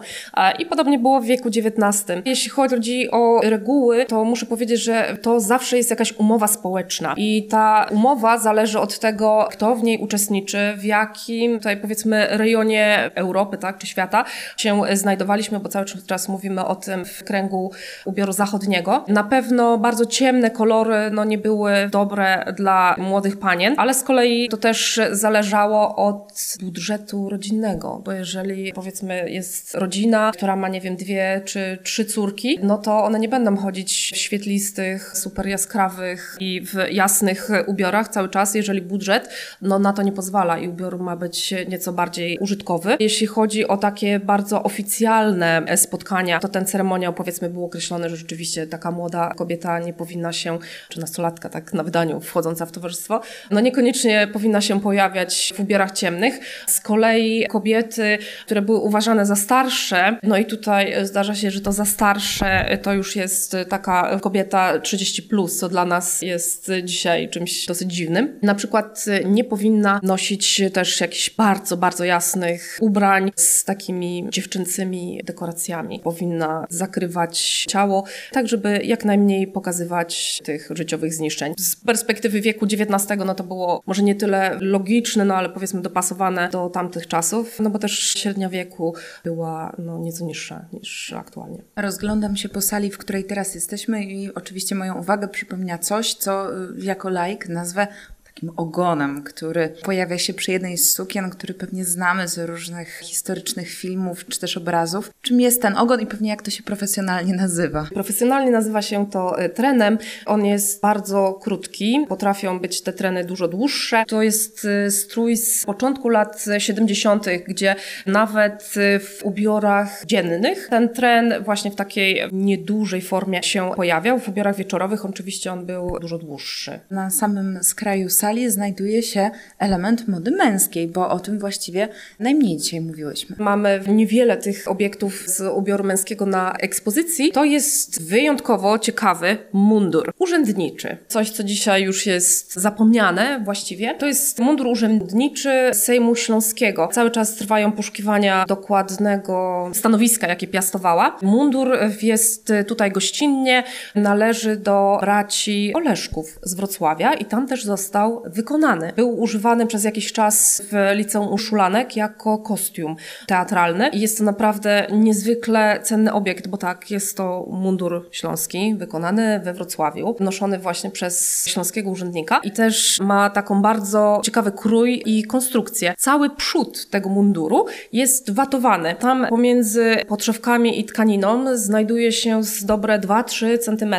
I 0.58 0.66
podobnie 0.66 0.98
było 0.98 1.20
w 1.20 1.24
wieku 1.24 1.48
XIX. 1.48 2.04
Jeśli 2.24 2.50
chodzi 2.50 3.10
o 3.10 3.40
reguły, 3.42 4.04
to 4.04 4.24
muszę 4.24 4.46
powiedzieć, 4.46 4.82
że 4.82 5.16
to 5.22 5.40
zawsze 5.40 5.76
jest 5.76 5.90
jakaś 5.90 6.12
umowa 6.12 6.46
społeczna 6.46 7.14
i 7.16 7.46
ta 7.46 7.86
umowa 7.90 8.38
zależy 8.38 8.80
od 8.80 8.98
tego, 8.98 9.48
kto 9.50 9.76
w 9.76 9.82
niej 9.82 9.98
uczestniczy, 9.98 10.58
w 10.76 10.84
jakim 10.84 11.58
tutaj 11.58 11.76
powiedzmy 11.76 12.26
rejonie 12.30 13.10
Europy, 13.14 13.58
tak, 13.58 13.78
czy 13.78 13.86
świata 13.86 14.24
się 14.56 14.80
znajdowaliśmy, 14.92 15.60
bo 15.60 15.68
cały 15.68 15.86
czas 16.06 16.28
mówimy 16.28 16.64
o 16.64 16.76
tym 16.76 17.04
w 17.04 17.24
kręgu 17.24 17.70
ubioru 18.04 18.32
zachodniego. 18.32 19.04
Na 19.08 19.24
pewno 19.24 19.78
bardzo 19.78 20.06
ciemne 20.06 20.50
kolory 20.50 21.10
no, 21.12 21.24
nie 21.24 21.38
były 21.38 21.72
dobre 21.90 22.44
dla 22.56 22.94
młodych 22.98 23.38
panien, 23.38 23.74
ale 23.76 23.94
z 23.94 24.02
kolei 24.02 24.48
to 24.48 24.56
też 24.56 25.00
zależało 25.12 25.96
od 25.96 26.56
budżetu 26.62 27.28
rodzinnego, 27.28 28.02
bo 28.04 28.12
jeżeli 28.12 28.72
powiedzmy 28.72 29.30
jest 29.30 29.74
rodzina, 29.74 30.32
która 30.34 30.56
ma 30.56 30.68
nie 30.68 30.80
wiem 30.80 30.96
dwie 30.96 31.42
czy 31.44 31.78
trzy 31.82 32.04
córki, 32.04 32.58
no 32.62 32.78
to 32.78 33.04
one 33.04 33.18
nie 33.18 33.28
będą 33.28 33.56
chodzić 33.56 34.10
w 34.14 34.16
świetlistych, 34.16 35.12
super 35.16 35.46
jaskrawych 35.46 36.36
i 36.40 36.60
w 36.60 36.74
jasnych 36.90 37.48
ubiorach 37.66 38.08
cały 38.08 38.28
czas, 38.28 38.54
jeżeli 38.54 38.82
budżet 38.82 39.28
no 39.62 39.78
na 39.78 39.92
to 39.92 40.02
nie 40.02 40.12
pozwala 40.12 40.58
i 40.58 40.68
ubiór 40.68 40.98
ma 40.98 41.16
być 41.16 41.54
nieco 41.68 41.92
bardziej 41.92 42.38
użytkowy. 42.38 42.96
Jeśli 43.00 43.26
chodzi 43.26 43.68
o 43.68 43.76
takie 43.76 44.20
bardzo 44.20 44.62
oficjalne 44.62 45.76
spotkania, 45.76 46.40
to 46.40 46.48
ten 46.48 46.66
ceremoniał 46.66 47.12
powiedzmy 47.12 47.50
był 47.50 47.64
określony, 47.64 48.10
że 48.10 48.16
rzeczywiście 48.16 48.66
taka 48.66 48.90
młoda 48.90 49.34
kobieta 49.36 49.78
nie 49.78 49.92
powinna 49.92 50.32
się, 50.32 50.58
czy 50.88 51.00
nastolatka 51.00 51.48
tak 51.48 51.72
na 51.72 51.82
wydaniu 51.82 52.20
wchodząca 52.20 52.66
w 52.66 52.72
towarzystwo, 52.72 53.20
no 53.50 53.60
niekoniecznie 53.60 54.28
powinna 54.32 54.60
się 54.60 54.80
pojawiać 54.82 55.52
w 55.56 55.60
ubiorach 55.60 55.92
ciemnych. 55.92 56.40
Z 56.66 56.80
kolei 56.80 57.46
kobiety, 57.46 58.18
które 58.44 58.62
były 58.62 58.78
uważane 58.78 59.26
za 59.26 59.36
starsze, 59.36 60.18
no 60.22 60.36
i 60.36 60.44
tutaj 60.44 60.94
zdarza 61.02 61.34
się, 61.34 61.50
że 61.50 61.60
to 61.60 61.72
za 61.72 61.84
starsze 61.84 62.78
to 62.82 62.92
już 62.92 63.16
jest 63.16 63.56
taka 63.68 64.18
kobieta 64.20 64.78
30, 64.78 65.22
plus, 65.22 65.58
co 65.58 65.68
dla 65.68 65.84
nas 65.84 66.22
jest 66.22 66.70
dzisiaj 66.84 67.28
czymś 67.28 67.66
dosyć 67.66 67.94
dziwnym. 67.94 68.38
Na 68.42 68.54
przykład 68.54 69.04
nie 69.24 69.44
powinna 69.44 70.00
nosić 70.02 70.62
też 70.72 71.00
jakichś 71.00 71.30
bardzo, 71.30 71.76
bardzo 71.76 72.04
jasnych 72.04 72.78
ubrań 72.80 73.30
z 73.36 73.64
takimi 73.64 74.26
dziewczyncymi 74.30 75.20
dekoracjami. 75.24 76.00
Powinna 76.00 76.66
zakrywać 76.70 77.64
ciało, 77.68 78.04
tak 78.32 78.48
żeby 78.48 78.80
jak 78.84 79.04
najmniej 79.04 79.46
pokazywać 79.46 80.42
tych 80.44 80.68
życiowych 80.74 81.14
zniszczeń. 81.14 81.54
Z 81.58 81.76
perspektywy 81.76 82.40
wieku 82.40 82.66
XIX, 82.66 83.06
no 83.26 83.34
to 83.34 83.44
było 83.44 83.82
może 83.86 84.02
nie 84.02 84.14
tyle 84.14 84.58
logiczne, 84.72 85.24
no 85.24 85.34
ale 85.34 85.48
powiedzmy 85.48 85.82
dopasowane 85.82 86.48
do 86.48 86.70
tamtych 86.70 87.06
czasów, 87.06 87.60
no 87.60 87.70
bo 87.70 87.78
też 87.78 87.98
średnia 87.98 88.48
wieku 88.48 88.94
była 89.24 89.72
no, 89.78 89.98
nieco 89.98 90.24
niższa 90.24 90.64
niż 90.72 91.12
aktualnie. 91.12 91.62
Rozglądam 91.76 92.36
się 92.36 92.48
po 92.48 92.60
sali, 92.60 92.90
w 92.90 92.98
której 92.98 93.24
teraz 93.24 93.54
jesteśmy 93.54 94.04
i 94.04 94.34
oczywiście 94.34 94.74
moją 94.74 94.98
uwagę 94.98 95.28
przypomina 95.28 95.78
coś, 95.78 96.14
co 96.14 96.56
y, 96.56 96.68
jako 96.78 97.08
laik 97.08 97.48
nazwę 97.48 97.86
takim 98.34 98.50
ogonem, 98.56 99.22
który 99.22 99.74
pojawia 99.82 100.18
się 100.18 100.34
przy 100.34 100.52
jednej 100.52 100.78
z 100.78 100.94
sukien, 100.94 101.30
który 101.30 101.54
pewnie 101.54 101.84
znamy 101.84 102.28
z 102.28 102.38
różnych 102.38 102.98
historycznych 103.02 103.68
filmów 103.68 104.26
czy 104.28 104.40
też 104.40 104.56
obrazów. 104.56 105.10
Czym 105.22 105.40
jest 105.40 105.62
ten 105.62 105.76
ogon 105.76 106.00
i 106.00 106.06
pewnie 106.06 106.30
jak 106.30 106.42
to 106.42 106.50
się 106.50 106.62
profesjonalnie 106.62 107.34
nazywa? 107.34 107.86
Profesjonalnie 107.94 108.50
nazywa 108.50 108.82
się 108.82 109.06
to 109.10 109.38
e, 109.38 109.48
trenem. 109.48 109.98
On 110.26 110.44
jest 110.44 110.80
bardzo 110.80 111.38
krótki. 111.42 112.06
Potrafią 112.08 112.60
być 112.60 112.82
te 112.82 112.92
treny 112.92 113.24
dużo 113.24 113.48
dłuższe. 113.48 114.04
To 114.08 114.22
jest 114.22 114.64
e, 114.64 114.90
strój 114.90 115.36
z 115.36 115.64
początku 115.64 116.08
lat 116.08 116.44
70., 116.58 117.26
gdzie 117.48 117.74
nawet 118.06 118.74
e, 118.76 118.98
w 118.98 119.20
ubiorach 119.24 120.02
dziennych 120.06 120.68
ten 120.70 120.88
tren 120.88 121.34
właśnie 121.44 121.70
w 121.70 121.76
takiej 121.76 122.22
niedużej 122.32 123.02
formie 123.02 123.42
się 123.42 123.70
pojawiał. 123.76 124.18
W 124.18 124.28
ubiorach 124.28 124.56
wieczorowych 124.56 125.04
oczywiście 125.04 125.52
on 125.52 125.66
był 125.66 125.98
dużo 126.00 126.18
dłuższy. 126.18 126.80
Na 126.90 127.10
samym 127.10 127.58
skraju 127.62 128.10
sali 128.22 128.50
znajduje 128.50 129.02
się 129.02 129.30
element 129.58 130.08
mody 130.08 130.30
męskiej, 130.30 130.88
bo 130.88 131.08
o 131.10 131.20
tym 131.20 131.38
właściwie 131.38 131.88
najmniej 132.18 132.56
dzisiaj 132.56 132.80
mówiłyśmy. 132.80 133.36
Mamy 133.38 133.80
niewiele 133.88 134.36
tych 134.36 134.70
obiektów 134.70 135.24
z 135.26 135.40
ubioru 135.40 135.84
męskiego 135.84 136.26
na 136.26 136.52
ekspozycji. 136.52 137.32
To 137.32 137.44
jest 137.44 138.02
wyjątkowo 138.02 138.78
ciekawy 138.78 139.36
mundur 139.52 140.12
urzędniczy. 140.18 140.96
Coś, 141.08 141.30
co 141.30 141.44
dzisiaj 141.44 141.82
już 141.82 142.06
jest 142.06 142.54
zapomniane 142.54 143.40
właściwie. 143.44 143.94
To 143.94 144.06
jest 144.06 144.38
mundur 144.38 144.66
urzędniczy 144.66 145.70
Sejmu 145.72 146.14
Śląskiego. 146.14 146.88
Cały 146.92 147.10
czas 147.10 147.34
trwają 147.34 147.72
poszukiwania 147.72 148.44
dokładnego 148.48 149.70
stanowiska, 149.74 150.28
jakie 150.28 150.46
piastowała. 150.46 151.16
Mundur 151.22 151.78
jest 152.02 152.52
tutaj 152.66 152.92
gościnnie, 152.92 153.64
należy 153.94 154.56
do 154.56 154.98
braci 155.00 155.72
Oleszków 155.74 156.38
z 156.42 156.54
Wrocławia 156.54 157.14
i 157.14 157.24
tam 157.24 157.46
też 157.46 157.64
został 157.64 158.11
wykonany. 158.20 158.92
Był 158.96 159.20
używany 159.20 159.66
przez 159.66 159.84
jakiś 159.84 160.12
czas 160.12 160.62
w 160.70 160.96
liceum 160.96 161.32
Uszulanek 161.32 161.96
jako 161.96 162.38
kostium 162.38 162.96
teatralny 163.26 163.88
i 163.88 164.00
jest 164.00 164.18
to 164.18 164.24
naprawdę 164.24 164.86
niezwykle 164.92 165.80
cenny 165.82 166.12
obiekt, 166.12 166.48
bo 166.48 166.56
tak, 166.56 166.90
jest 166.90 167.16
to 167.16 167.46
mundur 167.50 168.08
śląski, 168.10 168.74
wykonany 168.74 169.40
we 169.40 169.54
Wrocławiu, 169.54 170.16
noszony 170.20 170.58
właśnie 170.58 170.90
przez 170.90 171.46
śląskiego 171.46 171.90
urzędnika 171.90 172.40
i 172.42 172.50
też 172.50 173.00
ma 173.00 173.30
taką 173.30 173.62
bardzo 173.62 174.20
ciekawy 174.24 174.52
krój 174.52 175.02
i 175.06 175.24
konstrukcję. 175.24 175.94
Cały 175.98 176.30
przód 176.30 176.90
tego 176.90 177.08
munduru 177.08 177.66
jest 177.92 178.30
watowany. 178.30 178.94
Tam 178.98 179.26
pomiędzy 179.28 179.96
podszewkami 180.08 180.80
i 180.80 180.84
tkaniną 180.84 181.56
znajduje 181.56 182.12
się 182.12 182.44
z 182.44 182.64
dobre 182.64 182.98
2-3 182.98 183.58
cm 183.58 183.94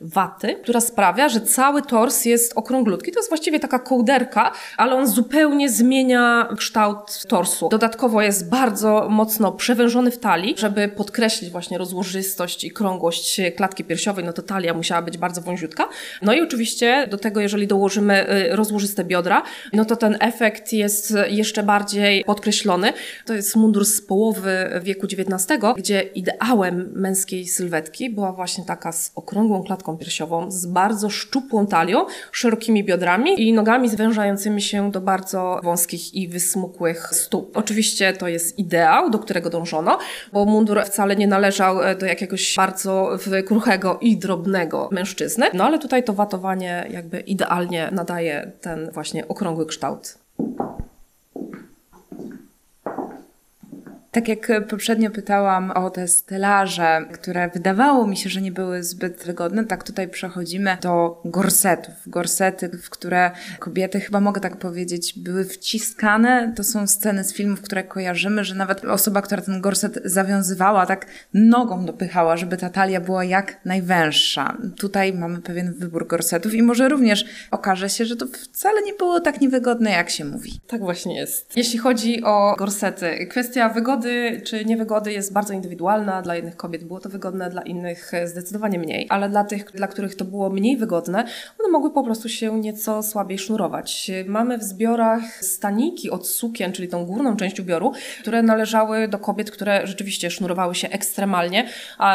waty, 0.00 0.54
która 0.62 0.80
sprawia, 0.80 1.28
że 1.28 1.40
cały 1.40 1.82
tors 1.82 2.24
jest 2.24 2.52
okrąglutki. 2.56 3.12
To 3.12 3.18
jest 3.18 3.28
właściwie 3.28 3.45
właściwie 3.46 3.60
taka 3.60 3.78
kołderka, 3.78 4.52
ale 4.76 4.94
on 4.94 5.06
zupełnie 5.06 5.70
zmienia 5.70 6.48
kształt 6.56 7.26
torsu. 7.28 7.68
Dodatkowo 7.68 8.22
jest 8.22 8.48
bardzo 8.48 9.08
mocno 9.10 9.52
przewężony 9.52 10.10
w 10.10 10.18
talii, 10.18 10.54
żeby 10.58 10.88
podkreślić 10.88 11.50
właśnie 11.50 11.78
rozłożystość 11.78 12.64
i 12.64 12.70
krągłość 12.70 13.40
klatki 13.56 13.84
piersiowej, 13.84 14.24
no 14.24 14.32
to 14.32 14.42
talia 14.42 14.74
musiała 14.74 15.02
być 15.02 15.18
bardzo 15.18 15.40
wąziutka. 15.40 15.88
No 16.22 16.34
i 16.34 16.40
oczywiście 16.40 17.06
do 17.10 17.18
tego, 17.18 17.40
jeżeli 17.40 17.66
dołożymy 17.66 18.30
y, 18.30 18.56
rozłożyste 18.56 19.04
biodra, 19.04 19.42
no 19.72 19.84
to 19.84 19.96
ten 19.96 20.16
efekt 20.20 20.72
jest 20.72 21.14
jeszcze 21.28 21.62
bardziej 21.62 22.24
podkreślony. 22.24 22.92
To 23.24 23.34
jest 23.34 23.56
mundur 23.56 23.84
z 23.84 24.00
połowy 24.00 24.80
wieku 24.82 25.06
XIX, 25.06 25.62
gdzie 25.76 26.02
ideałem 26.02 26.92
męskiej 26.94 27.46
sylwetki 27.46 28.10
była 28.10 28.32
właśnie 28.32 28.64
taka 28.64 28.92
z 28.92 29.12
okrągłą 29.14 29.62
klatką 29.62 29.96
piersiową, 29.98 30.50
z 30.50 30.66
bardzo 30.66 31.10
szczupłą 31.10 31.66
talią, 31.66 32.06
szerokimi 32.32 32.84
biodrami 32.84 33.35
i 33.36 33.52
nogami 33.52 33.88
zwężającymi 33.88 34.62
się 34.62 34.90
do 34.90 35.00
bardzo 35.00 35.60
wąskich 35.62 36.14
i 36.14 36.28
wysmukłych 36.28 37.08
stóp. 37.12 37.56
Oczywiście 37.56 38.12
to 38.12 38.28
jest 38.28 38.58
ideał, 38.58 39.10
do 39.10 39.18
którego 39.18 39.50
dążono, 39.50 39.98
bo 40.32 40.44
mundur 40.44 40.84
wcale 40.84 41.16
nie 41.16 41.26
należał 41.26 41.82
e, 41.82 41.96
do 41.96 42.06
jakiegoś 42.06 42.54
bardzo 42.56 43.18
kruchego 43.46 43.98
i 44.00 44.16
drobnego 44.16 44.88
mężczyzny, 44.92 45.46
no 45.54 45.64
ale 45.64 45.78
tutaj 45.78 46.04
to 46.04 46.12
watowanie 46.12 46.86
jakby 46.90 47.20
idealnie 47.20 47.88
nadaje 47.92 48.52
ten 48.60 48.90
właśnie 48.90 49.28
okrągły 49.28 49.66
kształt. 49.66 50.25
Tak 54.16 54.28
jak 54.28 54.68
poprzednio 54.68 55.10
pytałam 55.10 55.70
o 55.70 55.90
te 55.90 56.08
stelaże, 56.08 57.04
które 57.12 57.50
wydawało 57.54 58.06
mi 58.06 58.16
się, 58.16 58.30
że 58.30 58.40
nie 58.40 58.52
były 58.52 58.82
zbyt 58.82 59.24
wygodne, 59.24 59.64
tak 59.64 59.84
tutaj 59.84 60.08
przechodzimy 60.08 60.76
do 60.80 61.20
gorsetów. 61.24 61.94
Gorsety, 62.06 62.68
w 62.68 62.90
które 62.90 63.30
kobiety, 63.58 64.00
chyba 64.00 64.20
mogę 64.20 64.40
tak 64.40 64.56
powiedzieć, 64.56 65.18
były 65.18 65.44
wciskane. 65.44 66.52
To 66.56 66.64
są 66.64 66.86
sceny 66.86 67.24
z 67.24 67.34
filmów, 67.34 67.60
które 67.62 67.84
kojarzymy, 67.84 68.44
że 68.44 68.54
nawet 68.54 68.84
osoba, 68.84 69.22
która 69.22 69.42
ten 69.42 69.60
gorset 69.60 69.98
zawiązywała, 70.04 70.86
tak 70.86 71.06
nogą 71.34 71.86
dopychała, 71.86 72.36
żeby 72.36 72.56
ta 72.56 72.70
talia 72.70 73.00
była 73.00 73.24
jak 73.24 73.64
najwęższa. 73.64 74.56
Tutaj 74.76 75.12
mamy 75.12 75.38
pewien 75.42 75.72
wybór 75.72 76.06
gorsetów 76.06 76.54
i 76.54 76.62
może 76.62 76.88
również 76.88 77.24
okaże 77.50 77.88
się, 77.88 78.04
że 78.04 78.16
to 78.16 78.26
wcale 78.26 78.82
nie 78.82 78.92
było 78.92 79.20
tak 79.20 79.40
niewygodne, 79.40 79.90
jak 79.90 80.10
się 80.10 80.24
mówi. 80.24 80.60
Tak 80.66 80.80
właśnie 80.80 81.16
jest. 81.16 81.56
Jeśli 81.56 81.78
chodzi 81.78 82.22
o 82.24 82.54
gorsety, 82.58 83.26
kwestia 83.26 83.68
wygody 83.68 84.05
wygody 84.06 84.40
czy 84.44 84.64
niewygody 84.64 85.12
jest 85.12 85.32
bardzo 85.32 85.54
indywidualna. 85.54 86.22
Dla 86.22 86.34
jednych 86.34 86.56
kobiet 86.56 86.84
było 86.84 87.00
to 87.00 87.08
wygodne, 87.08 87.50
dla 87.50 87.62
innych 87.62 88.12
zdecydowanie 88.24 88.78
mniej, 88.78 89.06
ale 89.08 89.28
dla 89.28 89.44
tych, 89.44 89.64
dla 89.64 89.86
których 89.86 90.14
to 90.14 90.24
było 90.24 90.50
mniej 90.50 90.76
wygodne, 90.76 91.24
one 91.58 91.68
mogły 91.72 91.90
po 91.90 92.02
prostu 92.02 92.28
się 92.28 92.60
nieco 92.60 93.02
słabiej 93.02 93.38
sznurować. 93.38 94.10
Mamy 94.26 94.58
w 94.58 94.62
zbiorach 94.62 95.44
staniki 95.44 96.10
od 96.10 96.28
sukien, 96.28 96.72
czyli 96.72 96.88
tą 96.88 97.06
górną 97.06 97.36
część 97.36 97.60
ubioru, 97.60 97.92
które 98.20 98.42
należały 98.42 99.08
do 99.08 99.18
kobiet, 99.18 99.50
które 99.50 99.86
rzeczywiście 99.86 100.30
sznurowały 100.30 100.74
się 100.74 100.88
ekstremalnie, 100.88 101.68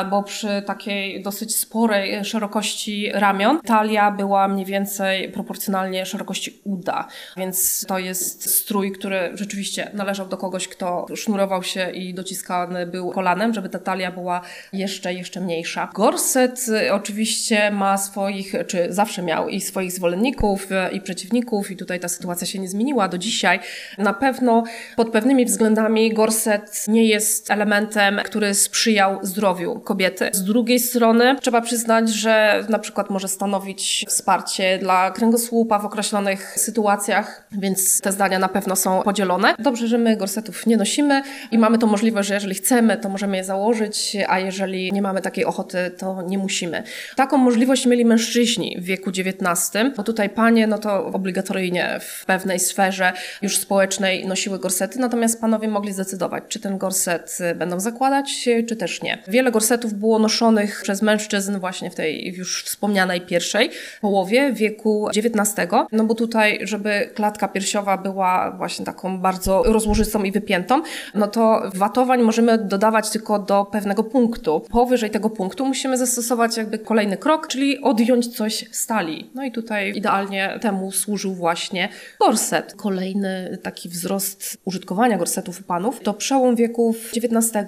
bo 0.09 0.23
przy 0.23 0.61
takiej 0.65 1.23
dosyć 1.23 1.55
sporej 1.55 2.25
szerokości 2.25 3.11
ramion 3.13 3.61
talia 3.65 4.11
była 4.11 4.47
mniej 4.47 4.65
więcej 4.65 5.31
proporcjonalnie 5.31 6.05
szerokości 6.05 6.61
uda, 6.63 7.07
więc 7.37 7.85
to 7.87 7.99
jest 7.99 8.55
strój, 8.55 8.91
który 8.91 9.31
rzeczywiście 9.33 9.91
należał 9.93 10.27
do 10.27 10.37
kogoś, 10.37 10.67
kto 10.67 11.05
sznurował 11.15 11.63
się 11.63 11.80
i 11.93 12.13
dociskany 12.13 12.87
był 12.87 13.11
kolanem, 13.11 13.53
żeby 13.53 13.69
ta 13.69 13.79
talia 13.79 14.11
była 14.11 14.41
jeszcze, 14.73 15.13
jeszcze 15.13 15.41
mniejsza. 15.41 15.89
Gorset 15.93 16.65
oczywiście 16.91 17.71
ma 17.71 17.97
swoich, 17.97 18.53
czy 18.67 18.87
zawsze 18.89 19.21
miał 19.21 19.49
i 19.49 19.61
swoich 19.61 19.91
zwolenników 19.91 20.67
i 20.91 21.01
przeciwników 21.01 21.71
i 21.71 21.77
tutaj 21.77 21.99
ta 21.99 22.07
sytuacja 22.07 22.47
się 22.47 22.59
nie 22.59 22.67
zmieniła 22.67 23.07
do 23.07 23.17
dzisiaj. 23.17 23.59
Na 23.97 24.13
pewno 24.13 24.63
pod 24.95 25.09
pewnymi 25.09 25.45
względami 25.45 26.13
gorset 26.13 26.85
nie 26.87 27.05
jest 27.05 27.51
elementem, 27.51 28.21
który 28.25 28.53
sprzyjał 28.53 29.19
zdrowiu 29.21 29.79
kobiety. 29.79 30.29
Z 30.33 30.43
drugiej 30.43 30.79
strony 30.79 31.35
trzeba 31.41 31.61
przyznać, 31.61 32.09
że 32.09 32.63
na 32.69 32.79
przykład 32.79 33.09
może 33.09 33.27
stanowić 33.27 34.05
wsparcie 34.07 34.77
dla 34.77 35.11
kręgosłupa 35.11 35.79
w 35.79 35.85
określonych 35.85 36.59
sytuacjach, 36.59 37.47
więc 37.51 38.01
te 38.01 38.11
zdania 38.11 38.39
na 38.39 38.49
pewno 38.49 38.75
są 38.75 39.01
podzielone. 39.01 39.55
Dobrze, 39.59 39.87
że 39.87 39.97
my 39.97 40.17
gorsetów 40.17 40.65
nie 40.65 40.77
nosimy 40.77 41.21
i 41.51 41.57
mamy 41.61 41.77
to 41.77 41.87
możliwość, 41.87 42.27
że 42.27 42.33
jeżeli 42.33 42.55
chcemy, 42.55 42.97
to 42.97 43.09
możemy 43.09 43.37
je 43.37 43.43
założyć, 43.43 44.17
a 44.27 44.39
jeżeli 44.39 44.91
nie 44.91 45.01
mamy 45.01 45.21
takiej 45.21 45.45
ochoty, 45.45 45.91
to 45.97 46.21
nie 46.21 46.37
musimy. 46.37 46.83
Taką 47.15 47.37
możliwość 47.37 47.85
mieli 47.85 48.05
mężczyźni 48.05 48.77
w 48.79 48.83
wieku 48.83 49.09
XIX, 49.09 49.71
bo 49.97 50.03
tutaj 50.03 50.29
panie, 50.29 50.67
no 50.67 50.77
to 50.77 51.05
obligatoryjnie 51.05 51.99
w 52.01 52.25
pewnej 52.25 52.59
sferze 52.59 53.13
już 53.41 53.57
społecznej 53.57 54.27
nosiły 54.27 54.59
gorsety, 54.59 54.99
natomiast 54.99 55.41
panowie 55.41 55.67
mogli 55.67 55.93
zdecydować, 55.93 56.43
czy 56.47 56.59
ten 56.59 56.77
gorset 56.77 57.37
będą 57.55 57.79
zakładać, 57.79 58.49
czy 58.67 58.75
też 58.75 59.01
nie. 59.01 59.23
Wiele 59.27 59.51
gorsetów 59.51 59.93
było 59.93 60.19
noszonych 60.19 60.81
przez 60.83 61.01
mężczyzn 61.01 61.59
właśnie 61.59 61.91
w 61.91 61.95
tej 61.95 62.35
już 62.35 62.63
wspomnianej 62.63 63.21
pierwszej 63.21 63.69
połowie 64.01 64.53
wieku 64.53 65.07
XIX, 65.09 65.67
no 65.91 66.03
bo 66.03 66.15
tutaj, 66.15 66.59
żeby 66.61 67.09
klatka 67.15 67.47
piersiowa 67.47 67.97
była 67.97 68.51
właśnie 68.57 68.85
taką 68.85 69.19
bardzo 69.19 69.63
rozłożystą 69.63 70.23
i 70.23 70.31
wypiętą, 70.31 70.81
no 71.15 71.27
to 71.27 71.50
watowań 71.73 72.21
możemy 72.21 72.57
dodawać 72.57 73.09
tylko 73.09 73.39
do 73.39 73.65
pewnego 73.65 74.03
punktu. 74.03 74.61
Powyżej 74.71 75.09
tego 75.09 75.29
punktu 75.29 75.65
musimy 75.65 75.97
zastosować 75.97 76.57
jakby 76.57 76.79
kolejny 76.79 77.17
krok, 77.17 77.47
czyli 77.47 77.81
odjąć 77.81 78.37
coś 78.37 78.65
stali. 78.71 79.31
No 79.35 79.43
i 79.43 79.51
tutaj 79.51 79.93
idealnie 79.95 80.59
temu 80.61 80.91
służył 80.91 81.33
właśnie 81.33 81.89
gorset. 82.19 82.73
Kolejny 82.73 83.57
taki 83.63 83.89
wzrost 83.89 84.57
użytkowania 84.65 85.17
gorsetów 85.17 85.59
u 85.59 85.63
panów 85.63 85.99
to 85.99 86.13
przełom 86.13 86.55
wieków 86.55 87.11
XIX 87.17 87.67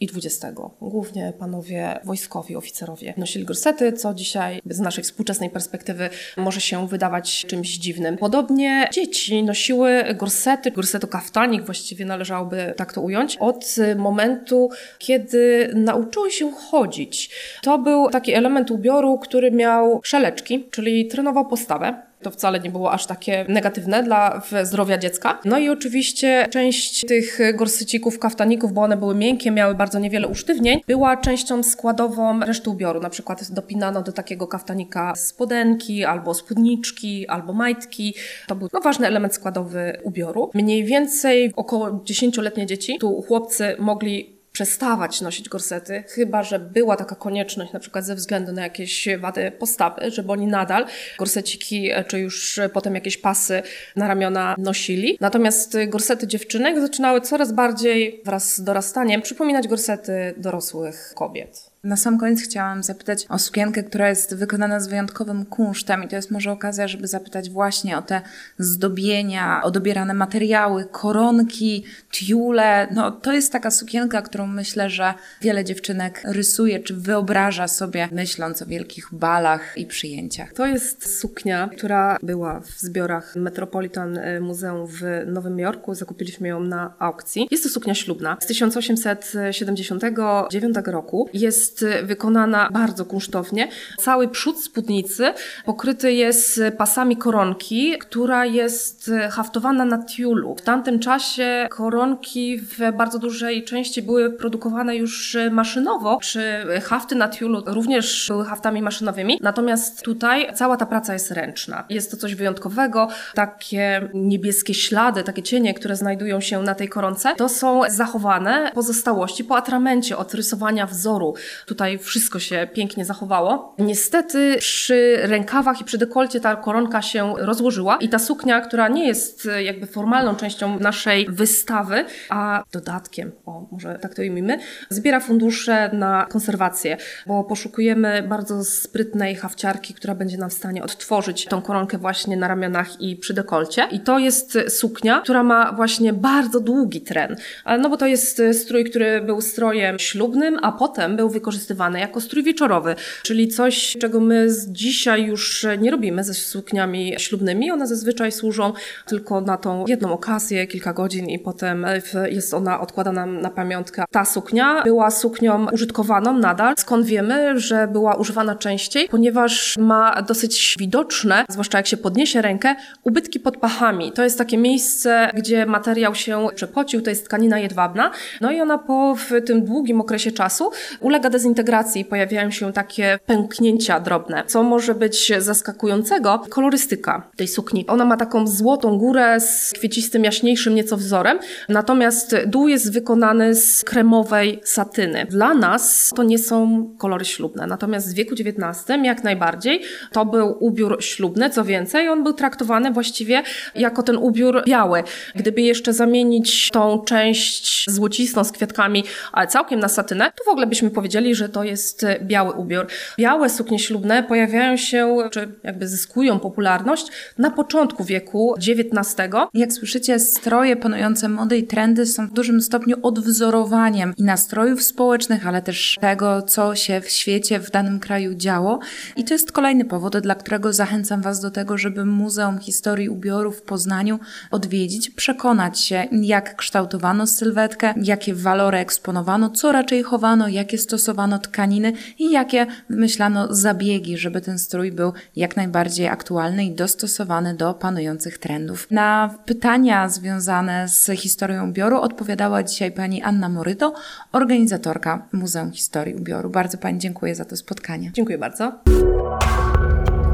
i 0.00 0.08
XX. 0.16 0.46
Głównie 0.80 1.32
panowie 1.38 2.00
wojskowi, 2.04 2.56
oficerowie 2.56 3.14
nosili 3.16 3.44
gorsety, 3.44 3.92
co 3.92 4.14
dzisiaj 4.14 4.60
z 4.66 4.80
naszej 4.80 5.04
współczesnej 5.04 5.50
perspektywy 5.50 6.10
może 6.36 6.60
się 6.60 6.88
wydawać 6.88 7.46
czymś 7.48 7.68
dziwnym. 7.68 8.18
Podobnie 8.18 8.88
dzieci 8.92 9.42
nosiły 9.42 10.04
gorsety, 10.18 10.70
gorseto 10.70 11.06
kaftanik 11.06 11.64
właściwie 11.64 12.04
należałoby 12.04 12.74
tak 12.76 12.92
to 12.92 13.00
ująć, 13.00 13.36
od 13.36 13.76
momentu, 13.96 14.70
kiedy 14.98 15.70
nauczyły 15.74 16.30
się 16.30 16.52
chodzić. 16.52 17.30
To 17.62 17.78
był 17.78 18.10
taki 18.10 18.32
element 18.32 18.70
ubioru, 18.70 19.18
który 19.18 19.50
miał 19.50 20.00
szeleczki, 20.04 20.68
czyli 20.70 21.06
trenował 21.06 21.46
postawę. 21.46 22.07
To 22.22 22.30
wcale 22.30 22.60
nie 22.60 22.70
było 22.70 22.92
aż 22.92 23.06
takie 23.06 23.44
negatywne 23.48 24.02
dla 24.02 24.42
zdrowia 24.62 24.98
dziecka. 24.98 25.38
No 25.44 25.58
i 25.58 25.68
oczywiście 25.68 26.48
część 26.50 27.06
tych 27.06 27.38
gorsycików, 27.54 28.18
kaftaników, 28.18 28.72
bo 28.72 28.82
one 28.82 28.96
były 28.96 29.14
miękkie, 29.14 29.50
miały 29.50 29.74
bardzo 29.74 29.98
niewiele 29.98 30.28
usztywnień, 30.28 30.80
była 30.86 31.16
częścią 31.16 31.62
składową 31.62 32.40
reszty 32.40 32.70
ubioru. 32.70 33.00
Na 33.00 33.10
przykład 33.10 33.52
dopinano 33.52 34.02
do 34.02 34.12
takiego 34.12 34.46
kaftanika 34.46 35.14
spodenki, 35.14 36.04
albo 36.04 36.34
spódniczki, 36.34 37.28
albo 37.28 37.52
majtki. 37.52 38.14
To 38.46 38.54
był 38.54 38.68
no, 38.72 38.80
ważny 38.80 39.06
element 39.06 39.34
składowy 39.34 40.00
ubioru. 40.02 40.50
Mniej 40.54 40.84
więcej 40.84 41.52
około 41.56 41.90
10-letnie 41.90 42.66
dzieci, 42.66 42.96
tu 43.00 43.22
chłopcy 43.22 43.76
mogli 43.78 44.37
przestawać 44.58 45.20
nosić 45.20 45.48
gorsety, 45.48 46.04
chyba 46.08 46.42
że 46.42 46.58
była 46.58 46.96
taka 46.96 47.14
konieczność, 47.14 47.72
na 47.72 47.80
przykład 47.80 48.04
ze 48.04 48.14
względu 48.14 48.52
na 48.52 48.62
jakieś 48.62 49.08
wady 49.18 49.52
postawy, 49.58 50.10
żeby 50.10 50.32
oni 50.32 50.46
nadal 50.46 50.86
gorseciki, 51.18 51.90
czy 52.06 52.18
już 52.18 52.60
potem 52.72 52.94
jakieś 52.94 53.16
pasy 53.16 53.62
na 53.96 54.08
ramiona 54.08 54.54
nosili. 54.58 55.18
Natomiast 55.20 55.76
gorsety 55.88 56.26
dziewczynek 56.26 56.80
zaczynały 56.80 57.20
coraz 57.20 57.52
bardziej 57.52 58.22
wraz 58.24 58.56
z 58.56 58.62
dorastaniem 58.64 59.22
przypominać 59.22 59.68
gorsety 59.68 60.34
dorosłych 60.36 61.12
kobiet. 61.14 61.67
Na 61.84 61.96
sam 61.96 62.18
koniec 62.18 62.42
chciałam 62.42 62.82
zapytać 62.82 63.26
o 63.28 63.38
sukienkę, 63.38 63.82
która 63.82 64.08
jest 64.08 64.34
wykonana 64.34 64.80
z 64.80 64.88
wyjątkowym 64.88 65.44
kunsztem 65.44 66.04
i 66.04 66.08
to 66.08 66.16
jest 66.16 66.30
może 66.30 66.52
okazja, 66.52 66.88
żeby 66.88 67.08
zapytać 67.08 67.50
właśnie 67.50 67.98
o 67.98 68.02
te 68.02 68.20
zdobienia, 68.58 69.62
o 69.62 69.70
dobierane 69.70 70.14
materiały, 70.14 70.84
koronki, 70.84 71.84
tiule. 72.10 72.88
No 72.94 73.10
to 73.10 73.32
jest 73.32 73.52
taka 73.52 73.70
sukienka, 73.70 74.22
którą 74.22 74.46
myślę, 74.46 74.90
że 74.90 75.14
wiele 75.40 75.64
dziewczynek 75.64 76.22
rysuje 76.24 76.80
czy 76.80 76.94
wyobraża 76.94 77.68
sobie, 77.68 78.08
myśląc 78.12 78.62
o 78.62 78.66
wielkich 78.66 79.08
balach 79.12 79.74
i 79.76 79.86
przyjęciach. 79.86 80.52
To 80.52 80.66
jest 80.66 81.18
suknia, 81.18 81.70
która 81.76 82.18
była 82.22 82.60
w 82.60 82.70
zbiorach 82.70 83.36
Metropolitan 83.36 84.18
Muzeum 84.40 84.86
w 84.86 85.00
Nowym 85.26 85.58
Jorku. 85.58 85.94
Zakupiliśmy 85.94 86.48
ją 86.48 86.60
na 86.60 86.94
aukcji. 86.98 87.48
Jest 87.50 87.64
to 87.64 87.70
suknia 87.70 87.94
ślubna 87.94 88.36
z 88.40 88.46
1879 88.46 90.76
roku. 90.86 91.28
Jest 91.32 91.67
jest 91.68 91.84
wykonana 92.02 92.68
bardzo 92.72 93.04
kunsztownie. 93.04 93.68
Cały 93.98 94.28
przód 94.28 94.60
spódnicy 94.60 95.32
pokryty 95.64 96.12
jest 96.12 96.60
pasami 96.78 97.16
koronki, 97.16 97.98
która 97.98 98.44
jest 98.44 99.10
haftowana 99.30 99.84
na 99.84 100.04
tiulu. 100.04 100.54
W 100.54 100.62
tamtym 100.62 100.98
czasie 100.98 101.66
koronki 101.70 102.60
w 102.60 102.96
bardzo 102.96 103.18
dużej 103.18 103.64
części 103.64 104.02
były 104.02 104.30
produkowane 104.30 104.96
już 104.96 105.36
maszynowo, 105.50 106.18
czy 106.22 106.42
hafty 106.82 107.14
na 107.14 107.28
tiulu 107.28 107.62
również 107.66 108.26
były 108.28 108.44
haftami 108.44 108.82
maszynowymi. 108.82 109.38
Natomiast 109.40 110.02
tutaj 110.02 110.54
cała 110.54 110.76
ta 110.76 110.86
praca 110.86 111.12
jest 111.12 111.30
ręczna. 111.30 111.84
Jest 111.90 112.10
to 112.10 112.16
coś 112.16 112.34
wyjątkowego. 112.34 113.08
Takie 113.34 114.08
niebieskie 114.14 114.74
ślady, 114.74 115.22
takie 115.22 115.42
cienie, 115.42 115.74
które 115.74 115.96
znajdują 115.96 116.40
się 116.40 116.62
na 116.62 116.74
tej 116.74 116.88
koronce, 116.88 117.34
to 117.36 117.48
są 117.48 117.80
zachowane 117.88 118.70
pozostałości 118.74 119.44
po 119.44 119.56
atramencie 119.56 120.16
od 120.16 120.34
rysowania 120.34 120.86
wzoru. 120.86 121.34
Tutaj 121.66 121.98
wszystko 121.98 122.38
się 122.38 122.68
pięknie 122.72 123.04
zachowało. 123.04 123.74
Niestety 123.78 124.56
przy 124.58 125.18
rękawach 125.22 125.80
i 125.80 125.84
przy 125.84 125.98
dekolcie 125.98 126.40
ta 126.40 126.56
koronka 126.56 127.02
się 127.02 127.34
rozłożyła 127.38 127.96
i 127.96 128.08
ta 128.08 128.18
suknia, 128.18 128.60
która 128.60 128.88
nie 128.88 129.06
jest 129.06 129.46
e, 129.46 129.62
jakby 129.62 129.86
formalną 129.86 130.36
częścią 130.36 130.78
naszej 130.78 131.26
wystawy, 131.30 132.04
a 132.28 132.64
dodatkiem, 132.72 133.32
o 133.46 133.66
może 133.70 133.98
tak 134.02 134.14
to 134.14 134.22
imiemy, 134.22 134.58
zbiera 134.90 135.20
fundusze 135.20 135.90
na 135.92 136.26
konserwację, 136.30 136.96
bo 137.26 137.44
poszukujemy 137.44 138.22
bardzo 138.22 138.64
sprytnej 138.64 139.36
hawciarki, 139.36 139.94
która 139.94 140.14
będzie 140.14 140.38
nam 140.38 140.50
w 140.50 140.52
stanie 140.52 140.82
odtworzyć 140.82 141.44
tą 141.46 141.62
koronkę 141.62 141.98
właśnie 141.98 142.36
na 142.36 142.48
ramionach 142.48 143.00
i 143.00 143.16
przy 143.16 143.34
dekolcie. 143.34 143.88
I 143.90 144.00
to 144.00 144.18
jest 144.18 144.58
suknia, 144.68 145.20
która 145.20 145.42
ma 145.42 145.72
właśnie 145.72 146.12
bardzo 146.12 146.60
długi 146.60 147.00
tren, 147.00 147.36
no 147.78 147.90
bo 147.90 147.96
to 147.96 148.06
jest 148.06 148.42
strój, 148.52 148.84
który 148.84 149.20
był 149.20 149.40
strojem 149.40 149.98
ślubnym, 149.98 150.58
a 150.62 150.72
potem 150.72 151.16
był 151.16 151.30
wykorzystywany 151.48 152.00
jako 152.00 152.20
strój 152.20 152.42
wieczorowy, 152.42 152.94
czyli 153.22 153.48
coś, 153.48 153.96
czego 154.00 154.20
my 154.20 154.48
dzisiaj 154.68 155.24
już 155.24 155.66
nie 155.78 155.90
robimy 155.90 156.24
ze 156.24 156.34
sukniami 156.34 157.14
ślubnymi. 157.18 157.70
One 157.70 157.86
zazwyczaj 157.86 158.32
służą 158.32 158.72
tylko 159.06 159.40
na 159.40 159.56
tą 159.56 159.84
jedną 159.86 160.12
okazję, 160.12 160.66
kilka 160.66 160.92
godzin 160.92 161.26
i 161.26 161.38
potem 161.38 161.86
jest 162.30 162.54
ona 162.54 162.80
odkładana 162.80 163.26
na 163.26 163.50
pamiątkę. 163.50 164.04
Ta 164.10 164.24
suknia 164.24 164.82
była 164.82 165.10
suknią 165.10 165.66
użytkowaną 165.72 166.38
nadal. 166.38 166.74
Skąd 166.78 167.06
wiemy, 167.06 167.60
że 167.60 167.88
była 167.92 168.14
używana 168.14 168.54
częściej? 168.54 169.08
Ponieważ 169.08 169.76
ma 169.78 170.22
dosyć 170.22 170.76
widoczne, 170.78 171.44
zwłaszcza 171.48 171.78
jak 171.78 171.86
się 171.86 171.96
podniesie 171.96 172.42
rękę, 172.42 172.74
ubytki 173.04 173.40
pod 173.40 173.56
pachami. 173.56 174.12
To 174.12 174.24
jest 174.24 174.38
takie 174.38 174.58
miejsce, 174.58 175.30
gdzie 175.34 175.66
materiał 175.66 176.14
się 176.14 176.46
przepocił, 176.54 177.02
to 177.02 177.10
jest 177.10 177.24
tkanina 177.24 177.58
jedwabna. 177.58 178.10
No 178.40 178.52
i 178.52 178.60
ona 178.60 178.78
po 178.78 179.16
tym 179.46 179.64
długim 179.64 180.00
okresie 180.00 180.32
czasu 180.32 180.70
ulega 181.00 181.30
dezintegracji 181.38 182.04
pojawiają 182.04 182.50
się 182.50 182.72
takie 182.72 183.18
pęknięcia 183.26 184.00
drobne. 184.00 184.42
Co 184.46 184.62
może 184.62 184.94
być 184.94 185.32
zaskakującego? 185.38 186.42
Kolorystyka 186.48 187.30
tej 187.36 187.48
sukni. 187.48 187.86
Ona 187.86 188.04
ma 188.04 188.16
taką 188.16 188.46
złotą 188.46 188.98
górę 188.98 189.40
z 189.40 189.72
kwiecistym, 189.72 190.24
jaśniejszym 190.24 190.74
nieco 190.74 190.96
wzorem, 190.96 191.38
natomiast 191.68 192.36
dół 192.46 192.68
jest 192.68 192.92
wykonany 192.92 193.54
z 193.54 193.84
kremowej 193.84 194.60
satyny. 194.64 195.26
Dla 195.30 195.54
nas 195.54 196.12
to 196.16 196.22
nie 196.22 196.38
są 196.38 196.88
kolory 196.98 197.24
ślubne, 197.24 197.66
natomiast 197.66 198.12
w 198.12 198.14
wieku 198.14 198.34
XIX 198.34 198.88
jak 199.04 199.24
najbardziej 199.24 199.82
to 200.12 200.24
był 200.26 200.56
ubiór 200.60 200.96
ślubny, 201.00 201.50
co 201.50 201.64
więcej, 201.64 202.08
on 202.08 202.24
był 202.24 202.32
traktowany 202.32 202.90
właściwie 202.90 203.42
jako 203.74 204.02
ten 204.02 204.16
ubiór 204.16 204.62
biały. 204.66 205.02
Gdyby 205.34 205.60
jeszcze 205.62 205.92
zamienić 205.92 206.70
tą 206.72 207.02
część 207.04 207.90
złocistą 207.90 208.44
z 208.44 208.52
kwiatkami, 208.52 209.04
ale 209.32 209.46
całkiem 209.46 209.80
na 209.80 209.88
satynę, 209.88 210.32
to 210.36 210.44
w 210.44 210.48
ogóle 210.48 210.66
byśmy 210.66 210.90
powiedzieli, 210.90 211.27
że 211.34 211.48
to 211.48 211.64
jest 211.64 212.06
biały 212.22 212.52
ubiór. 212.52 212.86
Białe 213.18 213.50
suknie 213.50 213.78
ślubne 213.78 214.22
pojawiają 214.22 214.76
się, 214.76 215.16
czy 215.30 215.48
jakby 215.62 215.88
zyskują 215.88 216.38
popularność 216.40 217.06
na 217.38 217.50
początku 217.50 218.04
wieku 218.04 218.54
XIX. 218.56 219.14
Jak 219.54 219.72
słyszycie, 219.72 220.18
stroje 220.18 220.76
panujące 220.76 221.28
mody 221.28 221.58
i 221.58 221.66
trendy 221.66 222.06
są 222.06 222.26
w 222.26 222.32
dużym 222.32 222.60
stopniu 222.60 222.96
odwzorowaniem 223.02 224.14
i 224.16 224.22
nastrojów 224.22 224.82
społecznych, 224.82 225.46
ale 225.46 225.62
też 225.62 225.96
tego, 226.00 226.42
co 226.42 226.74
się 226.74 227.00
w 227.00 227.10
świecie, 227.10 227.60
w 227.60 227.70
danym 227.70 228.00
kraju 228.00 228.34
działo. 228.34 228.78
I 229.16 229.24
to 229.24 229.34
jest 229.34 229.52
kolejny 229.52 229.84
powód, 229.84 230.18
dla 230.18 230.34
którego 230.34 230.72
zachęcam 230.72 231.22
Was 231.22 231.40
do 231.40 231.50
tego, 231.50 231.78
żeby 231.78 232.04
Muzeum 232.04 232.58
Historii 232.58 233.08
Ubioru 233.08 233.52
w 233.52 233.62
Poznaniu 233.62 234.18
odwiedzić, 234.50 235.10
przekonać 235.10 235.80
się, 235.80 236.08
jak 236.12 236.56
kształtowano 236.56 237.26
sylwetkę, 237.26 237.94
jakie 238.02 238.34
walory 238.34 238.78
eksponowano, 238.78 239.50
co 239.50 239.72
raczej 239.72 240.02
chowano, 240.02 240.48
jakie 240.48 240.78
stosowano 240.78 241.17
tkaniny 241.38 241.92
i 242.18 242.30
jakie 242.30 242.66
wymyślano 242.90 243.54
zabiegi, 243.54 244.18
żeby 244.18 244.40
ten 244.40 244.58
strój 244.58 244.92
był 244.92 245.12
jak 245.36 245.56
najbardziej 245.56 246.08
aktualny 246.08 246.64
i 246.64 246.74
dostosowany 246.74 247.54
do 247.54 247.74
panujących 247.74 248.38
trendów. 248.38 248.86
Na 248.90 249.34
pytania 249.44 250.08
związane 250.08 250.88
z 250.88 251.10
historią 251.16 251.68
ubioru 251.68 252.00
odpowiadała 252.00 252.62
dzisiaj 252.62 252.92
pani 252.92 253.22
Anna 253.22 253.48
Moryto, 253.48 253.94
organizatorka 254.32 255.28
Muzeum 255.32 255.72
Historii 255.72 256.14
Ubioru. 256.14 256.50
Bardzo 256.50 256.78
pani 256.78 256.98
dziękuję 256.98 257.34
za 257.34 257.44
to 257.44 257.56
spotkanie. 257.56 258.10
Dziękuję 258.14 258.38
bardzo. 258.38 258.72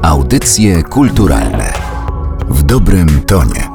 Audycje 0.01 0.83
kulturalne 0.83 1.73
w 2.49 2.63
dobrym 2.63 3.21
tonie. 3.21 3.74